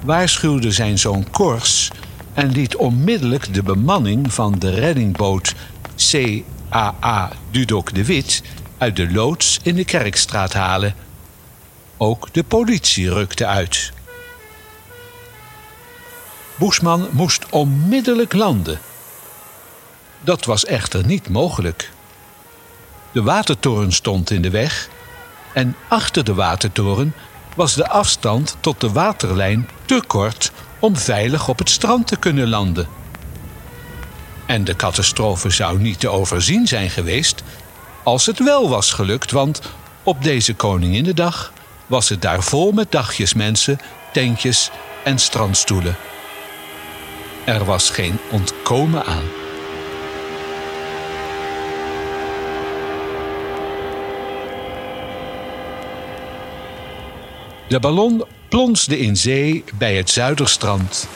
waarschuwde 0.03 0.71
zijn 0.71 0.99
zoon 0.99 1.29
Kors 1.31 1.91
en 2.33 2.51
liet 2.51 2.75
onmiddellijk 2.75 3.53
de 3.53 3.63
bemanning 3.63 4.33
van 4.33 4.59
de 4.59 4.69
reddingboot 4.69 5.53
CAA 5.95 7.31
Dudok 7.51 7.93
de 7.93 8.05
Wit 8.05 8.41
uit 8.77 8.95
de 8.95 9.11
loods 9.11 9.59
in 9.63 9.75
de 9.75 9.85
Kerkstraat 9.85 10.53
halen. 10.53 10.95
Ook 11.97 12.33
de 12.33 12.43
politie 12.43 13.13
rukte 13.13 13.45
uit. 13.45 13.91
Boesman 16.55 17.07
moest 17.11 17.45
onmiddellijk 17.49 18.33
landen. 18.33 18.79
Dat 20.21 20.45
was 20.45 20.65
echter 20.65 21.05
niet 21.05 21.29
mogelijk. 21.29 21.91
De 23.11 23.23
watertoren 23.23 23.91
stond 23.91 24.29
in 24.29 24.41
de 24.41 24.49
weg 24.49 24.89
en 25.53 25.75
achter 25.87 26.23
de 26.23 26.33
watertoren 26.33 27.13
was 27.57 27.75
de 27.75 27.89
afstand 27.89 28.57
tot 28.59 28.81
de 28.81 28.91
waterlijn 28.91 29.69
te 29.85 30.03
kort 30.07 30.51
om 30.79 30.95
veilig 30.95 31.47
op 31.47 31.59
het 31.59 31.69
strand 31.69 32.07
te 32.07 32.15
kunnen 32.15 32.49
landen. 32.49 32.87
En 34.45 34.63
de 34.63 34.75
catastrofe 34.75 35.49
zou 35.49 35.79
niet 35.79 35.99
te 35.99 36.09
overzien 36.09 36.67
zijn 36.67 36.89
geweest 36.89 37.43
als 38.03 38.25
het 38.25 38.43
wel 38.43 38.69
was 38.69 38.93
gelukt, 38.93 39.31
want 39.31 39.61
op 40.03 40.23
deze 40.23 40.53
Koninginnedag 40.53 41.53
was 41.87 42.09
het 42.09 42.21
daar 42.21 42.43
vol 42.43 42.71
met 42.71 42.91
dagjes 42.91 43.33
mensen, 43.33 43.79
tentjes 44.13 44.69
en 45.03 45.19
strandstoelen. 45.19 45.95
Er 47.45 47.65
was 47.65 47.89
geen 47.89 48.19
ontkomen 48.31 49.05
aan. 49.05 49.36
De 57.67 57.79
ballon 57.79 58.23
plonsde 58.49 58.99
in 58.99 59.17
zee 59.17 59.63
bij 59.77 59.95
het 59.95 60.09
Zuiderstrand. 60.09 61.07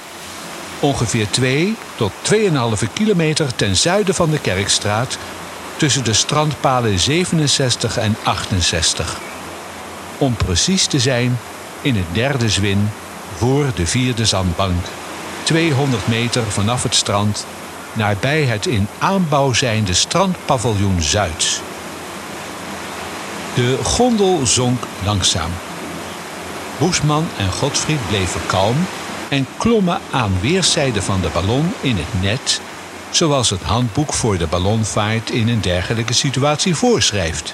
Ongeveer 0.79 1.29
2 1.29 1.75
tot 1.95 2.11
2,5 2.33 2.93
kilometer 2.93 3.55
ten 3.55 3.75
zuiden 3.75 4.15
van 4.15 4.29
de 4.29 4.39
Kerkstraat 4.39 5.17
tussen 5.77 6.03
de 6.03 6.13
strandpalen 6.13 6.99
67 6.99 7.97
en 7.97 8.15
68. 8.23 9.19
Om 10.17 10.35
precies 10.35 10.85
te 10.85 10.99
zijn 10.99 11.39
in 11.81 11.95
het 11.95 12.05
derde 12.13 12.49
zwin 12.49 12.89
voor 13.35 13.65
de 13.75 13.87
vierde 13.87 14.25
zandbank, 14.25 14.85
200 15.43 16.07
meter 16.07 16.43
vanaf 16.43 16.83
het 16.83 16.95
strand, 16.95 17.45
nabij 17.93 18.43
het 18.43 18.65
in 18.65 18.87
aanbouw 18.99 19.53
zijnde 19.53 19.93
strandpaviljoen 19.93 21.01
Zuid. 21.01 21.61
De 23.55 23.77
gondel 23.83 24.45
zonk 24.45 24.83
langzaam. 25.03 25.51
Boesman 26.81 27.27
en 27.37 27.51
Godfried 27.51 28.07
bleven 28.07 28.41
kalm 28.45 28.85
en 29.29 29.47
klommen 29.57 29.99
aan 30.11 30.39
weerszijden 30.39 31.03
van 31.03 31.21
de 31.21 31.29
ballon 31.33 31.73
in 31.81 31.95
het 31.97 32.21
net 32.21 32.61
zoals 33.09 33.49
het 33.49 33.61
handboek 33.61 34.13
voor 34.13 34.37
de 34.37 34.47
ballonvaart 34.47 35.29
in 35.29 35.47
een 35.47 35.61
dergelijke 35.61 36.13
situatie 36.13 36.75
voorschrijft. 36.75 37.53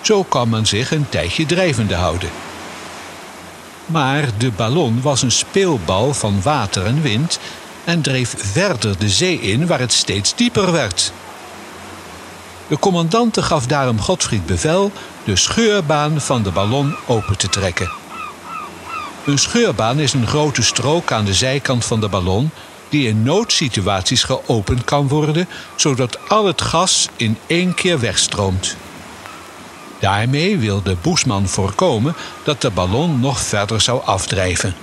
Zo 0.00 0.22
kan 0.24 0.48
men 0.48 0.66
zich 0.66 0.90
een 0.90 1.08
tijdje 1.08 1.46
drijvende 1.46 1.94
houden. 1.94 2.28
Maar 3.86 4.28
de 4.38 4.50
ballon 4.50 5.00
was 5.02 5.22
een 5.22 5.32
speelbal 5.32 6.14
van 6.14 6.42
water 6.42 6.86
en 6.86 7.02
wind 7.02 7.38
en 7.84 8.02
dreef 8.02 8.34
verder 8.36 8.98
de 8.98 9.08
zee 9.08 9.40
in 9.40 9.66
waar 9.66 9.80
het 9.80 9.92
steeds 9.92 10.34
dieper 10.34 10.72
werd. 10.72 11.12
De 12.68 12.78
commandante 12.78 13.42
gaf 13.42 13.66
daarom 13.66 14.00
Godfried 14.00 14.46
bevel 14.46 14.92
de 15.28 15.36
scheurbaan 15.36 16.20
van 16.20 16.42
de 16.42 16.50
ballon 16.50 16.96
open 17.06 17.38
te 17.38 17.48
trekken. 17.48 17.90
Een 19.26 19.38
scheurbaan 19.38 19.98
is 19.98 20.12
een 20.12 20.26
grote 20.26 20.62
strook 20.62 21.12
aan 21.12 21.24
de 21.24 21.34
zijkant 21.34 21.84
van 21.84 22.00
de 22.00 22.08
ballon 22.08 22.50
die 22.88 23.08
in 23.08 23.22
noodsituaties 23.22 24.22
geopend 24.22 24.84
kan 24.84 25.08
worden, 25.08 25.48
zodat 25.76 26.28
al 26.28 26.46
het 26.46 26.62
gas 26.62 27.08
in 27.16 27.38
één 27.46 27.74
keer 27.74 28.00
wegstroomt. 28.00 28.76
Daarmee 30.00 30.58
wilde 30.58 30.96
Boesman 31.02 31.48
voorkomen 31.48 32.14
dat 32.44 32.60
de 32.60 32.70
ballon 32.70 33.20
nog 33.20 33.40
verder 33.40 33.80
zou 33.80 34.04
afdrijven. 34.04 34.74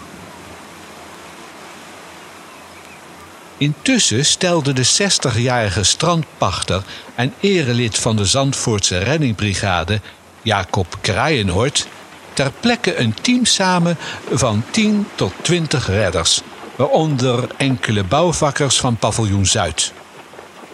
Intussen 3.58 4.25
stelde 4.25 4.73
de 4.73 4.86
60-jarige 4.86 5.84
strandpachter 5.84 6.84
en 7.15 7.34
erelid 7.39 7.97
van 7.97 8.15
de 8.15 8.25
Zandvoortse 8.25 8.97
reddingbrigade, 8.97 10.01
Jacob 10.45 10.97
Kraaienhoort, 11.01 11.88
ter 12.34 12.51
plekke 12.60 12.99
een 12.99 13.13
team 13.21 13.45
samen 13.45 13.97
van 14.31 14.63
10 14.71 15.08
tot 15.15 15.34
20 15.41 15.88
redders 15.88 16.41
waaronder 16.75 17.47
enkele 17.58 18.03
bouwvakkers 18.03 18.79
van 18.79 18.97
paviljoen 18.97 19.45
Zuid. 19.45 19.93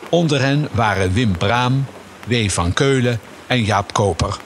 Onder 0.10 0.42
hen 0.42 0.68
waren 0.72 1.14
Wim 1.14 1.38
Braam, 1.38 1.86
W. 2.28 2.50
van 2.50 2.74
Keulen 2.74 3.20
en 3.48 3.64
Jaap 3.64 3.94
Koper. 3.94 4.38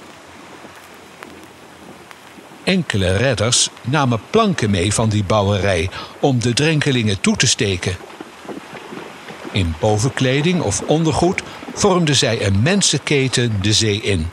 Enkele 2.63 3.15
redders 3.15 3.69
namen 3.81 4.19
planken 4.29 4.69
mee 4.69 4.93
van 4.93 5.09
die 5.09 5.23
bouwerij 5.23 5.89
om 6.19 6.39
de 6.39 6.53
drenkelingen 6.53 7.21
toe 7.21 7.35
te 7.35 7.47
steken. 7.47 7.97
In 9.51 9.75
bovenkleding 9.79 10.61
of 10.61 10.81
ondergoed 10.81 11.41
vormden 11.73 12.15
zij 12.15 12.45
een 12.45 12.61
mensenketen 12.61 13.61
de 13.61 13.73
zee 13.73 14.01
in. 14.01 14.29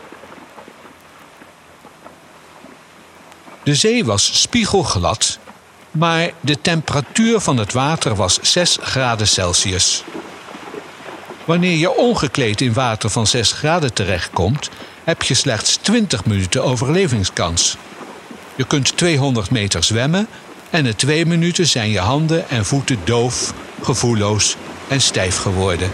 De 3.62 3.74
zee 3.74 4.04
was 4.04 4.40
spiegelglad, 4.40 5.38
maar 5.90 6.30
de 6.40 6.60
temperatuur 6.60 7.40
van 7.40 7.56
het 7.56 7.72
water 7.72 8.14
was 8.14 8.38
6 8.42 8.78
graden 8.80 9.28
Celsius. 9.28 10.04
Wanneer 11.44 11.76
je 11.76 11.96
ongekleed 11.96 12.60
in 12.60 12.72
water 12.72 13.10
van 13.10 13.26
6 13.26 13.52
graden 13.52 13.92
terechtkomt, 13.92 14.70
heb 15.04 15.22
je 15.22 15.34
slechts 15.34 15.76
20 15.76 16.24
minuten 16.24 16.64
overlevingskans. 16.64 17.76
Je 18.54 18.64
kunt 18.64 18.96
200 18.96 19.50
meter 19.50 19.84
zwemmen 19.84 20.26
en 20.70 20.86
in 20.86 20.96
twee 20.96 21.26
minuten 21.26 21.66
zijn 21.66 21.90
je 21.90 21.98
handen 21.98 22.48
en 22.48 22.64
voeten 22.64 22.98
doof, 23.04 23.54
gevoelloos 23.82 24.56
en 24.88 25.00
stijf 25.00 25.36
geworden. 25.36 25.90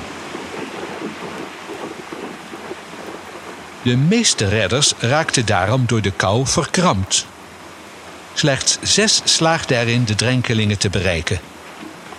De 3.82 3.96
meeste 3.96 4.48
redders 4.48 4.92
raakten 4.98 5.46
daarom 5.46 5.86
door 5.86 6.02
de 6.02 6.10
kou 6.10 6.46
verkrampt. 6.46 7.26
Slechts 8.34 8.78
zes 8.82 9.20
slaagden 9.24 9.78
erin 9.78 10.04
de 10.04 10.14
drenkelingen 10.14 10.78
te 10.78 10.90
bereiken. 10.90 11.40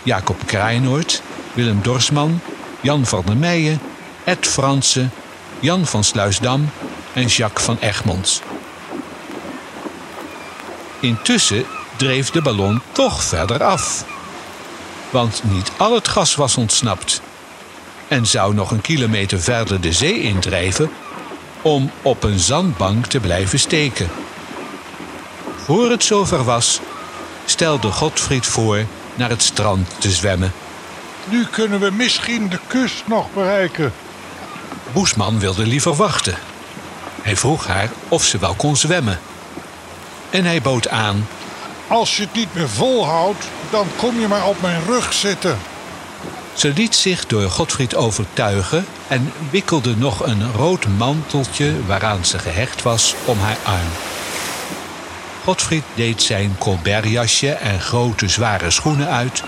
Jacob 0.03 0.37
Kraaienoord, 0.45 1.21
Willem 1.53 1.81
Dorsman, 1.81 2.41
Jan 2.81 3.05
van 3.05 3.23
der 3.25 3.37
Meijen, 3.37 3.79
Ed 4.23 4.47
Fransen, 4.47 5.11
Jan 5.59 5.85
van 5.85 6.03
Sluisdam 6.03 6.69
en 7.13 7.25
Jacques 7.25 7.65
van 7.65 7.77
Egmonds. 7.79 8.41
Intussen 10.99 11.65
dreef 11.97 12.29
de 12.29 12.41
ballon 12.41 12.81
toch 12.91 13.23
verder 13.23 13.63
af. 13.63 14.05
Want 15.09 15.41
niet 15.43 15.71
al 15.77 15.93
het 15.93 16.07
gas 16.07 16.35
was 16.35 16.57
ontsnapt. 16.57 17.21
En 18.07 18.27
zou 18.27 18.53
nog 18.53 18.71
een 18.71 18.81
kilometer 18.81 19.41
verder 19.41 19.81
de 19.81 19.93
zee 19.93 20.21
indrijven 20.21 20.91
om 21.61 21.91
op 22.01 22.23
een 22.23 22.39
zandbank 22.39 23.05
te 23.05 23.19
blijven 23.19 23.59
steken. 23.59 24.09
Voor 25.69 25.89
het 25.89 26.03
zover 26.03 26.43
was, 26.43 26.79
stelde 27.45 27.91
Godfried 27.91 28.45
voor 28.45 28.85
naar 29.15 29.29
het 29.29 29.41
strand 29.41 29.89
te 29.97 30.11
zwemmen. 30.11 30.53
Nu 31.25 31.45
kunnen 31.45 31.79
we 31.79 31.91
misschien 31.91 32.49
de 32.49 32.59
kust 32.67 33.03
nog 33.07 33.33
bereiken. 33.33 33.93
Boesman 34.93 35.39
wilde 35.39 35.65
liever 35.65 35.95
wachten. 35.95 36.37
Hij 37.21 37.35
vroeg 37.35 37.67
haar 37.67 37.89
of 38.07 38.23
ze 38.23 38.37
wel 38.37 38.53
kon 38.53 38.75
zwemmen. 38.75 39.19
En 40.29 40.45
hij 40.45 40.61
bood 40.61 40.87
aan. 40.87 41.27
Als 41.87 42.17
je 42.17 42.23
het 42.23 42.33
niet 42.33 42.53
meer 42.53 42.69
volhoudt, 42.69 43.45
dan 43.69 43.87
kom 43.95 44.19
je 44.19 44.27
maar 44.27 44.47
op 44.47 44.61
mijn 44.61 44.85
rug 44.85 45.13
zitten. 45.13 45.57
Ze 46.53 46.73
liet 46.73 46.95
zich 46.95 47.25
door 47.25 47.49
Godfried 47.49 47.95
overtuigen 47.95 48.85
en 49.07 49.33
wikkelde 49.49 49.95
nog 49.95 50.25
een 50.25 50.51
rood 50.53 50.87
manteltje 50.97 51.85
waaraan 51.85 52.25
ze 52.25 52.39
gehecht 52.39 52.81
was 52.81 53.15
om 53.25 53.39
haar 53.39 53.57
arm. 53.63 54.18
Godfried 55.43 55.83
deed 55.95 56.21
zijn 56.21 56.55
colbertjasje 56.57 57.51
en 57.51 57.79
grote 57.79 58.27
zware 58.27 58.71
schoenen 58.71 59.09
uit 59.09 59.43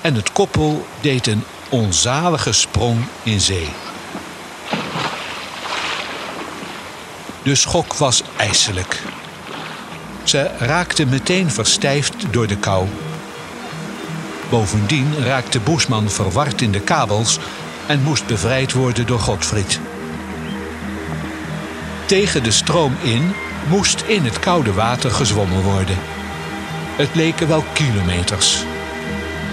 en 0.00 0.14
het 0.14 0.32
koppel 0.32 0.86
deed 1.00 1.26
een 1.26 1.44
onzalige 1.68 2.52
sprong 2.52 3.04
in 3.22 3.40
zee. 3.40 3.68
De 7.42 7.54
schok 7.54 7.94
was 7.94 8.22
ijselijk. 8.36 9.02
Ze 10.22 10.50
raakte 10.58 11.06
meteen 11.06 11.50
verstijfd 11.50 12.14
door 12.30 12.46
de 12.46 12.56
kou. 12.56 12.86
Bovendien 14.48 15.24
raakte 15.24 15.60
Boesman 15.60 16.10
verward 16.10 16.62
in 16.62 16.72
de 16.72 16.80
kabels 16.80 17.38
en 17.86 18.02
moest 18.02 18.26
bevrijd 18.26 18.72
worden 18.72 19.06
door 19.06 19.18
Godfried. 19.18 19.80
Tegen 22.06 22.42
de 22.42 22.50
stroom 22.50 22.96
in 23.02 23.34
moest 23.68 24.00
in 24.00 24.24
het 24.24 24.38
koude 24.38 24.72
water 24.72 25.10
gezwommen 25.10 25.62
worden. 25.62 25.96
Het 26.96 27.14
leken 27.14 27.48
wel 27.48 27.64
kilometers. 27.72 28.64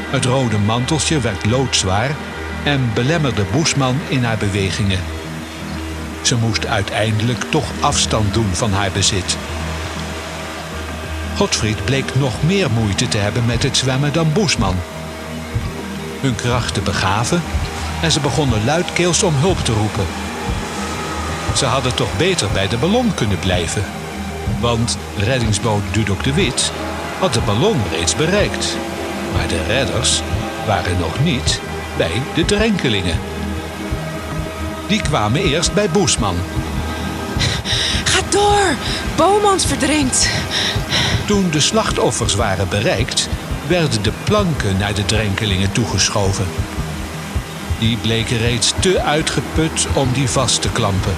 Het 0.09 0.25
rode 0.25 0.57
manteltje 0.57 1.19
werd 1.19 1.45
loodzwaar 1.45 2.15
en 2.63 2.91
belemmerde 2.93 3.43
Boesman 3.51 3.99
in 4.07 4.23
haar 4.23 4.37
bewegingen. 4.37 4.99
Ze 6.21 6.35
moest 6.35 6.65
uiteindelijk 6.65 7.43
toch 7.49 7.71
afstand 7.79 8.33
doen 8.33 8.49
van 8.53 8.71
haar 8.71 8.91
bezit. 8.91 9.37
Godfried 11.35 11.85
bleek 11.85 12.15
nog 12.15 12.43
meer 12.43 12.71
moeite 12.71 13.07
te 13.07 13.17
hebben 13.17 13.45
met 13.45 13.63
het 13.63 13.77
zwemmen 13.77 14.13
dan 14.13 14.33
Boesman. 14.33 14.75
Hun 16.21 16.35
krachten 16.35 16.83
begaven 16.83 17.41
en 18.01 18.11
ze 18.11 18.19
begonnen 18.19 18.65
luidkeels 18.65 19.23
om 19.23 19.33
hulp 19.35 19.59
te 19.59 19.73
roepen. 19.73 20.05
Ze 21.55 21.65
hadden 21.65 21.95
toch 21.95 22.17
beter 22.17 22.49
bij 22.53 22.67
de 22.67 22.77
ballon 22.77 23.13
kunnen 23.13 23.39
blijven. 23.39 23.83
Want 24.59 24.97
reddingsboot 25.17 25.81
Dudok 25.91 26.23
de 26.23 26.33
Wit 26.33 26.71
had 27.19 27.33
de 27.33 27.41
ballon 27.45 27.81
reeds 27.91 28.15
bereikt. 28.15 28.77
Maar 29.33 29.47
de 29.47 29.63
redders 29.67 30.21
waren 30.65 30.99
nog 30.99 31.23
niet 31.23 31.61
bij 31.97 32.21
de 32.35 32.45
drenkelingen. 32.45 33.19
Die 34.87 35.01
kwamen 35.01 35.41
eerst 35.41 35.73
bij 35.73 35.89
Boesman. 35.89 36.35
Ga 38.03 38.21
door! 38.29 38.75
Bomans 39.15 39.65
verdrinkt! 39.65 40.29
Toen 41.25 41.49
de 41.49 41.59
slachtoffers 41.59 42.35
waren 42.35 42.69
bereikt, 42.69 43.29
werden 43.67 44.03
de 44.03 44.11
planken 44.23 44.77
naar 44.77 44.93
de 44.93 45.05
drenkelingen 45.05 45.71
toegeschoven. 45.71 46.45
Die 47.79 47.97
bleken 47.97 48.37
reeds 48.37 48.73
te 48.79 49.01
uitgeput 49.01 49.87
om 49.93 50.11
die 50.13 50.29
vast 50.29 50.61
te 50.61 50.71
klampen. 50.71 51.13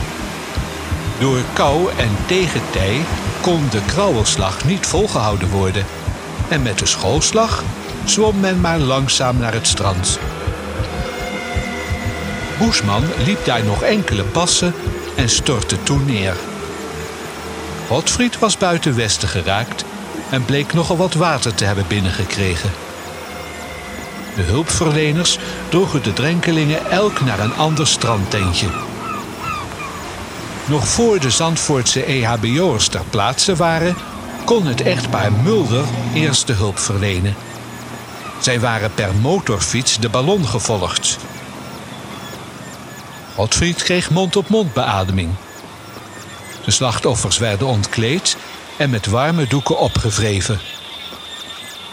Door 1.22 1.40
kou 1.54 1.90
en 1.98 2.18
tegentij 2.26 3.02
kon 3.42 3.68
de 3.70 3.82
krauwelslag 3.86 4.66
niet 4.66 4.86
volgehouden 4.86 5.50
worden. 5.50 5.86
En 6.50 6.62
met 6.62 6.80
de 6.80 6.86
schoolslag 6.86 7.64
zwom 8.06 8.40
men 8.40 8.62
maar 8.62 8.80
langzaam 8.80 9.38
naar 9.38 9.54
het 9.54 9.68
strand. 9.68 10.20
Boesman 12.58 13.04
liep 13.26 13.46
daar 13.46 13.64
nog 13.64 13.84
enkele 13.84 14.24
passen 14.24 14.74
en 15.16 15.30
stortte 15.30 15.84
toen 15.84 16.06
neer. 16.06 16.36
Godfried 17.88 18.40
was 18.40 18.58
buiten 18.58 18.96
Westen 18.96 19.28
geraakt 19.28 19.86
en 20.30 20.46
bleek 20.46 20.74
nogal 20.74 20.98
wat 20.98 21.14
water 21.14 21.54
te 21.54 21.66
hebben 21.66 21.86
binnengekregen. 21.88 22.72
De 24.36 24.42
hulpverleners 24.42 25.40
droegen 25.70 26.04
de 26.04 26.14
drenkelingen 26.14 26.92
elk 26.92 27.22
naar 27.22 27.40
een 27.40 27.56
ander 27.56 27.88
strandtentje. 27.88 28.91
Nog 30.66 30.88
voor 30.88 31.20
de 31.20 31.30
Zandvoortse 31.30 32.04
EHBO'ers 32.04 32.88
ter 32.88 33.04
plaatse 33.10 33.56
waren, 33.56 33.96
kon 34.46 34.66
het 34.66 34.82
echtpaar 34.82 35.32
Mulder 35.32 35.86
eerste 36.14 36.54
hulp 36.54 36.80
verlenen. 36.80 37.36
Zij 38.40 38.60
waren 38.60 38.94
per 38.94 39.16
motorfiets 39.16 40.00
de 40.00 40.10
ballon 40.10 40.48
gevolgd. 40.48 41.18
Godfried 43.36 43.84
kreeg 43.84 44.10
mond-op-mond 44.10 44.74
beademing. 44.74 45.30
De 46.66 46.72
slachtoffers 46.72 47.38
werden 47.38 47.68
ontkleed 47.68 48.38
en 48.78 48.90
met 48.90 49.06
warme 49.06 49.48
doeken 49.48 49.78
opgevreven. 49.78 50.60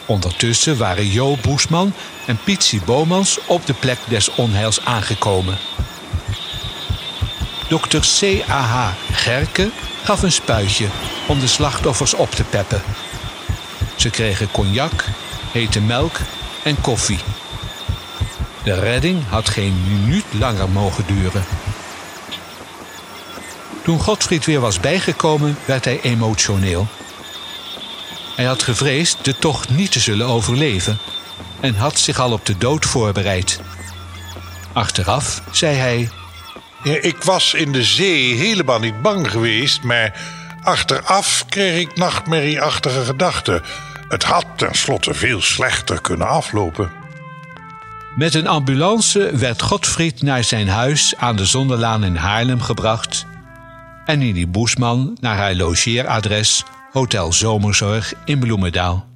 Ondertussen 0.07 0.79
waren 0.79 1.11
Jo 1.11 1.37
Boesman 1.43 1.93
en 2.27 2.39
Pietsie 2.45 2.81
Bomans 2.85 3.39
op 3.47 3.67
de 3.67 3.75
plek 3.75 3.99
des 4.09 4.35
onheils 4.35 4.85
aangekomen. 4.85 5.59
Dr. 7.69 7.99
C.A.H. 7.99 8.95
Gerke 9.13 9.71
gaf 10.05 10.23
een 10.23 10.33
spuitje 10.33 10.87
om 11.27 11.41
de 11.41 11.47
slachtoffers 11.47 12.15
op 12.15 12.31
te 12.31 12.45
peppen. 12.45 12.83
Ze 13.97 14.11
kregen 14.11 14.51
cognac, 14.51 15.05
hete 15.53 15.81
melk 15.81 16.17
en 16.65 16.81
koffie. 16.81 17.19
De 18.65 18.75
redding 18.75 19.29
had 19.29 19.49
geen 19.49 19.83
minuut 19.89 20.25
langer 20.39 20.69
mogen 20.69 21.07
duren. 21.07 21.45
Toen 23.83 24.01
Godfried 24.01 24.45
weer 24.45 24.61
was 24.61 24.81
bijgekomen, 24.81 25.59
werd 25.65 25.85
hij 25.85 26.01
emotioneel. 26.01 26.87
Hij 28.37 28.45
had 28.45 28.63
gevreesd 28.63 29.25
de 29.25 29.39
tocht 29.39 29.71
niet 29.71 29.93
te 29.93 30.01
zullen 30.01 30.27
overleven 30.27 30.99
en 31.61 31.75
had 31.75 31.99
zich 31.99 32.19
al 32.19 32.33
op 32.33 32.47
de 32.47 32.59
dood 32.59 32.85
voorbereid. 32.87 33.61
Achteraf 34.73 35.43
zei 35.51 35.77
hij: 35.77 36.11
ik 36.83 37.23
was 37.23 37.55
in 37.55 37.73
de 37.73 37.85
zee 37.85 38.35
helemaal 38.35 38.79
niet 38.79 39.03
bang 39.03 39.31
geweest, 39.31 39.83
maar 39.83 40.21
achteraf 40.63 41.45
kreeg 41.49 41.81
ik 41.81 41.97
nachtmerrieachtige 41.97 43.05
gedachten. 43.05 43.63
Het 44.09 44.25
had 44.25 44.47
tenslotte 44.57 45.15
veel 45.15 45.41
slechter 45.41 46.01
kunnen 46.01 46.29
aflopen. 46.29 46.91
Met 48.17 48.35
een 48.35 48.47
ambulance 48.47 49.37
werd 49.37 49.63
Godfried 49.63 50.23
naar 50.23 50.45
zijn 50.45 50.69
huis 50.69 51.15
aan 51.17 51.37
de 51.37 51.45
Zonderlaan 51.45 52.05
in 52.05 52.17
Haarlem 52.17 52.61
gebracht 52.61 53.27
en 54.09 54.19
Nini 54.19 54.47
Boesman 54.47 55.17
naar 55.21 55.37
haar 55.37 55.55
logeeradres 55.55 56.65
Hotel 56.93 57.33
Zomerzorg 57.33 58.15
in 58.25 58.39
Bloemendaal. 58.39 59.07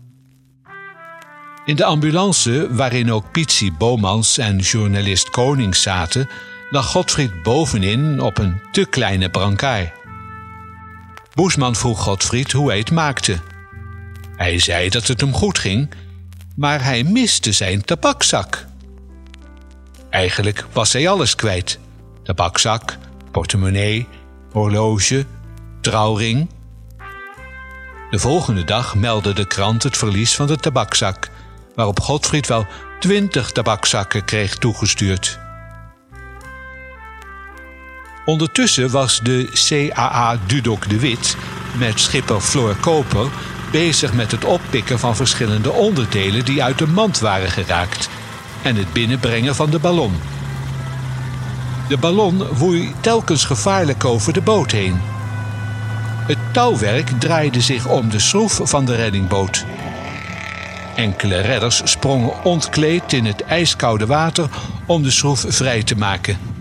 In 1.64 1.76
de 1.76 1.84
ambulance, 1.84 2.68
waarin 2.70 3.12
ook 3.12 3.32
Pietsie 3.32 3.72
Bomans 3.72 4.38
en 4.38 4.58
journalist 4.58 5.30
Koning 5.30 5.76
zaten, 5.76 6.28
lag 6.72 6.86
Godfried 6.86 7.42
bovenin 7.42 8.20
op 8.20 8.38
een 8.38 8.60
te 8.70 8.84
kleine 8.84 9.30
brancard. 9.30 9.92
Boesman 11.34 11.76
vroeg 11.76 12.02
Godfried 12.02 12.52
hoe 12.52 12.68
hij 12.68 12.78
het 12.78 12.90
maakte. 12.90 13.40
Hij 14.36 14.58
zei 14.58 14.88
dat 14.88 15.06
het 15.06 15.20
hem 15.20 15.34
goed 15.34 15.58
ging, 15.58 15.90
maar 16.56 16.84
hij 16.84 17.02
miste 17.02 17.52
zijn 17.52 17.84
tabakzak. 17.84 18.66
Eigenlijk 20.10 20.66
was 20.72 20.92
hij 20.92 21.08
alles 21.08 21.34
kwijt: 21.34 21.78
tabakzak, 22.22 22.96
portemonnee, 23.30 24.08
horloge, 24.52 25.24
trouwring. 25.80 26.48
De 28.10 28.18
volgende 28.18 28.64
dag 28.64 28.94
meldde 28.94 29.32
de 29.32 29.46
krant 29.46 29.82
het 29.82 29.96
verlies 29.96 30.34
van 30.34 30.46
de 30.46 30.56
tabakzak, 30.56 31.30
waarop 31.74 32.00
Godfried 32.00 32.46
wel 32.46 32.66
twintig 33.00 33.50
tabakzakken 33.50 34.24
kreeg 34.24 34.56
toegestuurd. 34.56 35.38
Ondertussen 38.24 38.90
was 38.90 39.20
de 39.20 39.48
CAA 39.68 40.38
Dudok 40.46 40.88
de 40.88 40.98
Wit 40.98 41.36
met 41.78 42.00
schipper 42.00 42.40
Floor 42.40 42.76
Koper 42.76 43.26
bezig 43.70 44.12
met 44.12 44.30
het 44.30 44.44
oppikken 44.44 44.98
van 44.98 45.16
verschillende 45.16 45.72
onderdelen 45.72 46.44
die 46.44 46.62
uit 46.62 46.78
de 46.78 46.86
mand 46.86 47.18
waren 47.18 47.50
geraakt 47.50 48.08
en 48.62 48.76
het 48.76 48.92
binnenbrengen 48.92 49.54
van 49.54 49.70
de 49.70 49.78
ballon. 49.78 50.14
De 51.88 51.96
ballon 51.96 52.44
woei 52.44 52.94
telkens 53.00 53.44
gevaarlijk 53.44 54.04
over 54.04 54.32
de 54.32 54.40
boot 54.40 54.70
heen. 54.70 55.00
Het 56.26 56.38
touwwerk 56.52 57.10
draaide 57.18 57.60
zich 57.60 57.88
om 57.88 58.10
de 58.10 58.18
schroef 58.18 58.60
van 58.62 58.84
de 58.84 58.94
reddingboot. 58.94 59.64
Enkele 60.96 61.40
redders 61.40 61.80
sprongen 61.84 62.44
ontkleed 62.44 63.12
in 63.12 63.24
het 63.24 63.44
ijskoude 63.44 64.06
water 64.06 64.48
om 64.86 65.02
de 65.02 65.10
schroef 65.10 65.44
vrij 65.48 65.82
te 65.82 65.96
maken. 65.96 66.51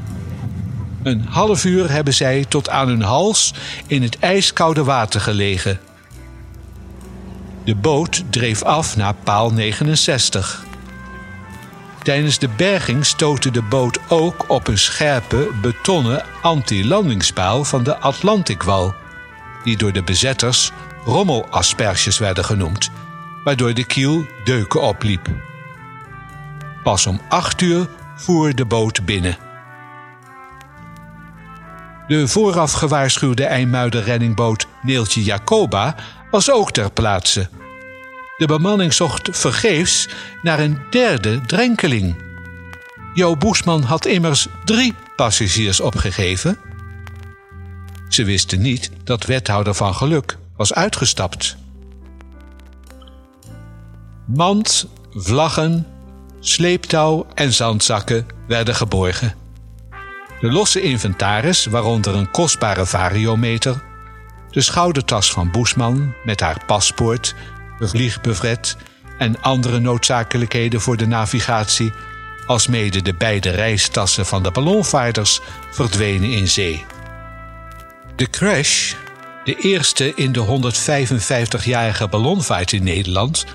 Een 1.03 1.25
half 1.29 1.65
uur 1.65 1.91
hebben 1.91 2.13
zij 2.13 2.45
tot 2.47 2.69
aan 2.69 2.87
hun 2.87 3.01
hals 3.01 3.53
in 3.87 4.01
het 4.01 4.19
ijskoude 4.19 4.83
water 4.83 5.21
gelegen. 5.21 5.79
De 7.63 7.75
boot 7.75 8.23
dreef 8.29 8.63
af 8.63 8.95
naar 8.95 9.13
paal 9.13 9.51
69. 9.53 10.65
Tijdens 12.03 12.39
de 12.39 12.49
berging 12.57 13.05
stootte 13.05 13.51
de 13.51 13.61
boot 13.61 13.99
ook 14.09 14.45
op 14.49 14.67
een 14.67 14.77
scherpe 14.77 15.49
betonnen 15.61 16.23
anti-landingspaal 16.41 17.63
van 17.63 17.83
de 17.83 17.97
Atlantikwal, 17.97 18.93
die 19.63 19.77
door 19.77 19.91
de 19.91 20.03
bezetters 20.03 20.71
rommelasperges 21.05 22.17
werden 22.17 22.45
genoemd, 22.45 22.89
waardoor 23.43 23.73
de 23.73 23.83
kiel 23.85 24.25
deuken 24.43 24.81
opliep. 24.81 25.27
Pas 26.83 27.07
om 27.07 27.21
acht 27.29 27.61
uur 27.61 27.87
voer 28.15 28.55
de 28.55 28.65
boot 28.65 29.05
binnen. 29.05 29.50
De 32.11 32.27
vooraf 32.27 32.71
gewaarschuwde 32.71 33.45
IJmuiden 33.45 34.03
reddingboot 34.03 34.67
Neeltje 34.81 35.23
Jacoba 35.23 35.95
was 36.31 36.51
ook 36.51 36.71
ter 36.71 36.91
plaatse. 36.91 37.49
De 38.37 38.47
bemanning 38.47 38.93
zocht 38.93 39.29
vergeefs 39.31 40.07
naar 40.41 40.59
een 40.59 40.77
derde 40.89 41.41
drenkeling. 41.41 42.15
Jo 43.13 43.35
Boesman 43.35 43.81
had 43.81 44.05
immers 44.05 44.47
drie 44.65 44.93
passagiers 45.15 45.79
opgegeven. 45.79 46.57
Ze 48.09 48.23
wisten 48.23 48.61
niet 48.61 48.91
dat 49.03 49.25
wethouder 49.25 49.73
van 49.73 49.95
geluk 49.95 50.37
was 50.55 50.73
uitgestapt. 50.73 51.55
Mand, 54.25 54.87
vlaggen, 55.11 55.87
sleeptouw 56.39 57.27
en 57.33 57.53
zandzakken 57.53 58.27
werden 58.47 58.75
geborgen. 58.75 59.40
De 60.41 60.51
losse 60.51 60.81
inventaris, 60.81 61.65
waaronder 61.65 62.15
een 62.15 62.31
kostbare 62.31 62.85
variometer, 62.85 63.81
de 64.49 64.61
schoudertas 64.61 65.31
van 65.31 65.51
Boesman 65.51 66.13
met 66.23 66.39
haar 66.39 66.65
paspoort, 66.65 67.35
vliegbevret 67.79 68.77
en 69.17 69.41
andere 69.41 69.79
noodzakelijkheden 69.79 70.81
voor 70.81 70.97
de 70.97 71.07
navigatie, 71.07 71.91
alsmede 72.45 73.01
de 73.01 73.13
beide 73.13 73.49
reistassen 73.49 74.25
van 74.25 74.43
de 74.43 74.51
ballonvaarders, 74.51 75.39
verdwenen 75.71 76.29
in 76.29 76.47
zee. 76.47 76.85
De 78.15 78.29
crash, 78.29 78.93
de 79.43 79.55
eerste 79.55 80.13
in 80.15 80.31
de 80.31 80.71
155-jarige 81.59 82.07
ballonvaart 82.07 82.71
in 82.71 82.83
Nederland, 82.83 83.45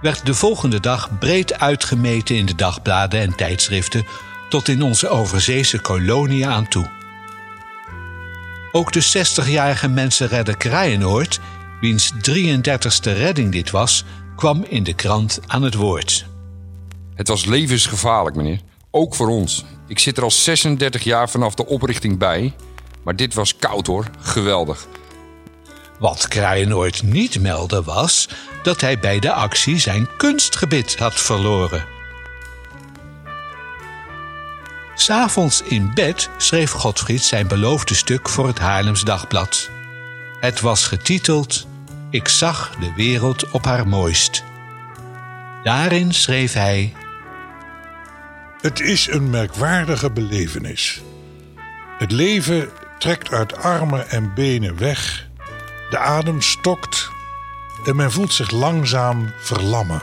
werd 0.00 0.26
de 0.26 0.34
volgende 0.34 0.80
dag 0.80 1.18
breed 1.18 1.58
uitgemeten 1.58 2.36
in 2.36 2.46
de 2.46 2.54
dagbladen 2.54 3.20
en 3.20 3.36
tijdschriften 3.36 4.06
tot 4.48 4.68
in 4.68 4.82
onze 4.82 5.08
overzeese 5.08 5.80
koloniën 5.80 6.46
aan 6.46 6.68
toe. 6.68 6.90
Ook 8.72 8.92
de 8.92 9.04
60-jarige 9.04 9.88
mensenredder 9.88 10.56
Kraaienoord, 10.56 11.40
wiens 11.80 12.12
33ste 12.12 13.12
redding 13.12 13.52
dit 13.52 13.70
was, 13.70 14.04
kwam 14.36 14.64
in 14.68 14.82
de 14.82 14.94
krant 14.94 15.40
aan 15.46 15.62
het 15.62 15.74
woord. 15.74 16.26
Het 17.14 17.28
was 17.28 17.44
levensgevaarlijk, 17.44 18.36
meneer. 18.36 18.60
Ook 18.90 19.14
voor 19.14 19.28
ons. 19.28 19.64
Ik 19.86 19.98
zit 19.98 20.16
er 20.16 20.22
al 20.22 20.30
36 20.30 21.04
jaar 21.04 21.30
vanaf 21.30 21.54
de 21.54 21.66
oprichting 21.66 22.18
bij. 22.18 22.54
Maar 23.02 23.16
dit 23.16 23.34
was 23.34 23.56
koud 23.56 23.86
hoor. 23.86 24.06
Geweldig. 24.20 24.86
Wat 25.98 26.28
Kraaienoord 26.28 27.02
niet 27.02 27.40
meldde 27.40 27.82
was 27.82 28.28
dat 28.62 28.80
hij 28.80 28.98
bij 28.98 29.18
de 29.18 29.32
actie 29.32 29.78
zijn 29.78 30.08
kunstgebit 30.16 30.98
had 30.98 31.14
verloren. 31.20 31.95
S'avonds 35.06 35.62
in 35.62 35.94
bed 35.94 36.30
schreef 36.36 36.70
Godfried 36.70 37.22
zijn 37.22 37.48
beloofde 37.48 37.94
stuk 37.94 38.28
voor 38.28 38.46
het 38.46 38.58
Haarlems 38.58 39.04
Dagblad. 39.04 39.70
Het 40.40 40.60
was 40.60 40.86
getiteld 40.86 41.66
Ik 42.10 42.28
zag 42.28 42.76
de 42.80 42.92
wereld 42.96 43.50
op 43.50 43.64
haar 43.64 43.88
mooist. 43.88 44.44
Daarin 45.62 46.14
schreef 46.14 46.52
hij: 46.52 46.94
Het 48.60 48.80
is 48.80 49.08
een 49.10 49.30
merkwaardige 49.30 50.10
belevenis. 50.10 51.02
Het 51.98 52.12
leven 52.12 52.68
trekt 52.98 53.30
uit 53.30 53.56
armen 53.56 54.10
en 54.10 54.34
benen 54.34 54.78
weg, 54.78 55.28
de 55.90 55.98
adem 55.98 56.42
stokt 56.42 57.10
en 57.84 57.96
men 57.96 58.12
voelt 58.12 58.32
zich 58.32 58.50
langzaam 58.50 59.32
verlammen. 59.38 60.02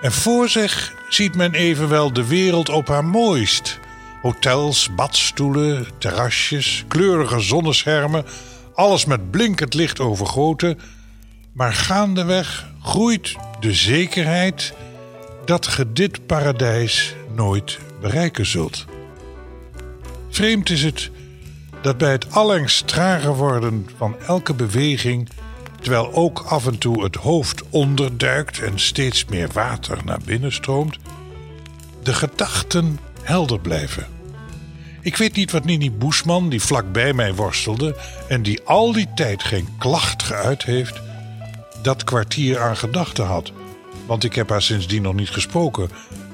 En 0.00 0.12
voor 0.12 0.48
zich 0.48 0.94
ziet 1.08 1.34
men 1.34 1.54
evenwel 1.54 2.12
de 2.12 2.26
wereld 2.26 2.68
op 2.68 2.88
haar 2.88 3.04
mooist. 3.04 3.82
Hotels, 4.24 4.94
badstoelen, 4.94 5.86
terrasjes, 5.98 6.84
kleurige 6.88 7.40
zonneschermen, 7.40 8.24
alles 8.74 9.04
met 9.04 9.30
blinkend 9.30 9.74
licht 9.74 10.00
overgoten. 10.00 10.78
Maar 11.52 11.72
gaandeweg 11.72 12.70
groeit 12.82 13.36
de 13.60 13.72
zekerheid 13.74 14.74
dat 15.44 15.66
ge 15.66 15.92
dit 15.92 16.26
paradijs 16.26 17.14
nooit 17.34 17.78
bereiken 18.00 18.46
zult. 18.46 18.84
Vreemd 20.30 20.70
is 20.70 20.82
het 20.82 21.10
dat 21.82 21.98
bij 21.98 22.12
het 22.12 22.32
allengs 22.32 22.80
trager 22.80 23.36
worden 23.36 23.88
van 23.96 24.16
elke 24.26 24.54
beweging, 24.54 25.28
terwijl 25.80 26.12
ook 26.12 26.44
af 26.48 26.66
en 26.66 26.78
toe 26.78 27.02
het 27.02 27.16
hoofd 27.16 27.62
onderduikt 27.70 28.62
en 28.62 28.78
steeds 28.78 29.24
meer 29.24 29.48
water 29.52 29.98
naar 30.04 30.20
binnen 30.24 30.52
stroomt, 30.52 30.98
de 32.02 32.14
gedachten 32.14 32.98
helder 33.22 33.60
blijven. 33.60 34.13
Ik 35.04 35.16
weet 35.16 35.36
niet 35.36 35.50
wat 35.50 35.64
Nini 35.64 35.90
Boesman, 35.90 36.48
die 36.48 36.62
vlak 36.62 36.92
bij 36.92 37.12
mij 37.12 37.34
worstelde 37.34 37.96
en 38.28 38.42
die 38.42 38.60
al 38.64 38.92
die 38.92 39.08
tijd 39.14 39.42
geen 39.42 39.68
klacht 39.78 40.22
geuit 40.22 40.64
heeft, 40.64 41.00
dat 41.82 42.04
kwartier 42.04 42.60
aan 42.60 42.76
gedachten 42.76 43.24
had. 43.24 43.52
Want 44.06 44.24
ik 44.24 44.34
heb 44.34 44.48
haar 44.48 44.62
sindsdien 44.62 45.02
nog 45.02 45.14
niet 45.14 45.30
gesproken. 45.30 45.90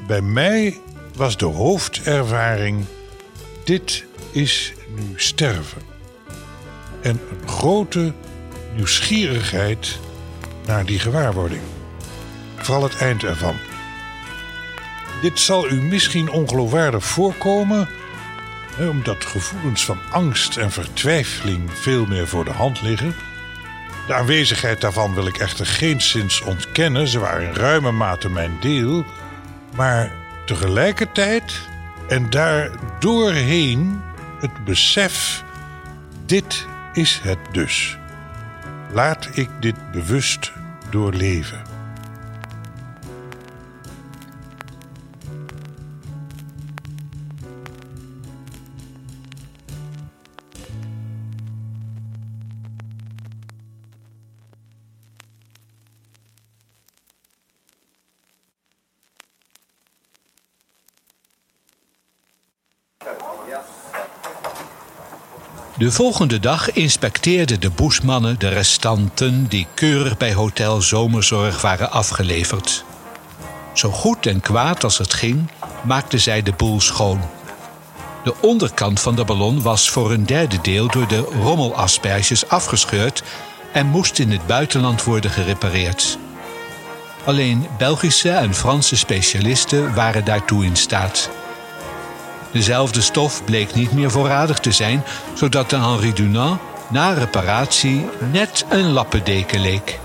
Bij 0.06 0.20
mij 0.20 0.78
was 1.14 1.36
de 1.36 1.44
hoofdervaring: 1.44 2.84
dit 3.64 4.04
is 4.32 4.72
nu 4.96 5.12
sterven. 5.16 5.82
En 7.02 7.20
een 7.30 7.48
grote 7.48 8.12
nieuwsgierigheid 8.74 9.98
naar 10.66 10.86
die 10.86 10.98
gewaarwording. 10.98 11.62
Vooral 12.56 12.82
het 12.82 12.96
eind 12.96 13.24
ervan. 13.24 13.54
Dit 15.22 15.40
zal 15.40 15.70
u 15.70 15.82
misschien 15.82 16.30
ongeloofwaardig 16.30 17.04
voorkomen, 17.04 17.88
omdat 18.88 19.24
gevoelens 19.24 19.84
van 19.84 19.98
angst 20.10 20.56
en 20.56 20.70
vertwijfeling 20.70 21.70
veel 21.72 22.06
meer 22.06 22.28
voor 22.28 22.44
de 22.44 22.52
hand 22.52 22.82
liggen. 22.82 23.14
De 24.06 24.14
aanwezigheid 24.14 24.80
daarvan 24.80 25.14
wil 25.14 25.26
ik 25.26 25.38
echter 25.38 25.66
geenszins 25.66 26.42
ontkennen, 26.42 27.08
ze 27.08 27.18
waren 27.18 27.48
in 27.48 27.54
ruime 27.54 27.92
mate 27.92 28.28
mijn 28.28 28.56
deel, 28.60 29.04
maar 29.76 30.12
tegelijkertijd 30.46 31.68
en 32.08 32.30
daar 32.30 32.70
doorheen 32.98 34.00
het 34.40 34.64
besef: 34.64 35.44
dit 36.26 36.66
is 36.92 37.20
het 37.22 37.38
dus. 37.52 37.98
Laat 38.92 39.28
ik 39.32 39.48
dit 39.60 39.90
bewust 39.90 40.52
doorleven. 40.90 41.69
De 65.80 65.92
volgende 65.92 66.40
dag 66.40 66.72
inspecteerden 66.72 67.60
de 67.60 67.70
boesmannen 67.70 68.38
de 68.38 68.48
restanten 68.48 69.46
die 69.48 69.66
keurig 69.74 70.16
bij 70.16 70.34
Hotel 70.34 70.82
Zomerzorg 70.82 71.60
waren 71.60 71.90
afgeleverd. 71.90 72.84
Zo 73.72 73.90
goed 73.90 74.26
en 74.26 74.40
kwaad 74.40 74.84
als 74.84 74.98
het 74.98 75.14
ging, 75.14 75.50
maakten 75.82 76.20
zij 76.20 76.42
de 76.42 76.52
boel 76.52 76.80
schoon. 76.80 77.20
De 78.24 78.34
onderkant 78.40 79.00
van 79.00 79.16
de 79.16 79.24
ballon 79.24 79.62
was 79.62 79.90
voor 79.90 80.10
een 80.10 80.26
derde 80.26 80.58
deel 80.62 80.88
door 80.88 81.08
de 81.08 81.28
rommelasperges 81.42 82.48
afgescheurd 82.48 83.22
en 83.72 83.86
moest 83.86 84.18
in 84.18 84.30
het 84.30 84.46
buitenland 84.46 85.04
worden 85.04 85.30
gerepareerd. 85.30 86.18
Alleen 87.24 87.66
Belgische 87.78 88.30
en 88.30 88.54
Franse 88.54 88.96
specialisten 88.96 89.94
waren 89.94 90.24
daartoe 90.24 90.64
in 90.64 90.76
staat. 90.76 91.30
Dezelfde 92.52 93.00
stof 93.00 93.44
bleek 93.44 93.74
niet 93.74 93.92
meer 93.92 94.10
voorradig 94.10 94.58
te 94.58 94.72
zijn, 94.72 95.04
zodat 95.34 95.70
de 95.70 95.76
Henri 95.76 96.12
Dunant 96.12 96.60
na 96.88 97.12
reparatie 97.12 98.08
net 98.32 98.64
een 98.68 98.92
lappendeken 98.92 99.60
leek. 99.60 99.98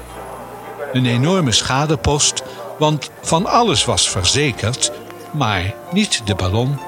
Een 0.93 1.05
enorme 1.05 1.51
schadepost, 1.51 2.43
want 2.79 3.09
van 3.21 3.45
alles 3.45 3.85
was 3.85 4.09
verzekerd, 4.09 4.91
maar 5.31 5.73
niet 5.91 6.21
de 6.25 6.35
ballon. 6.35 6.79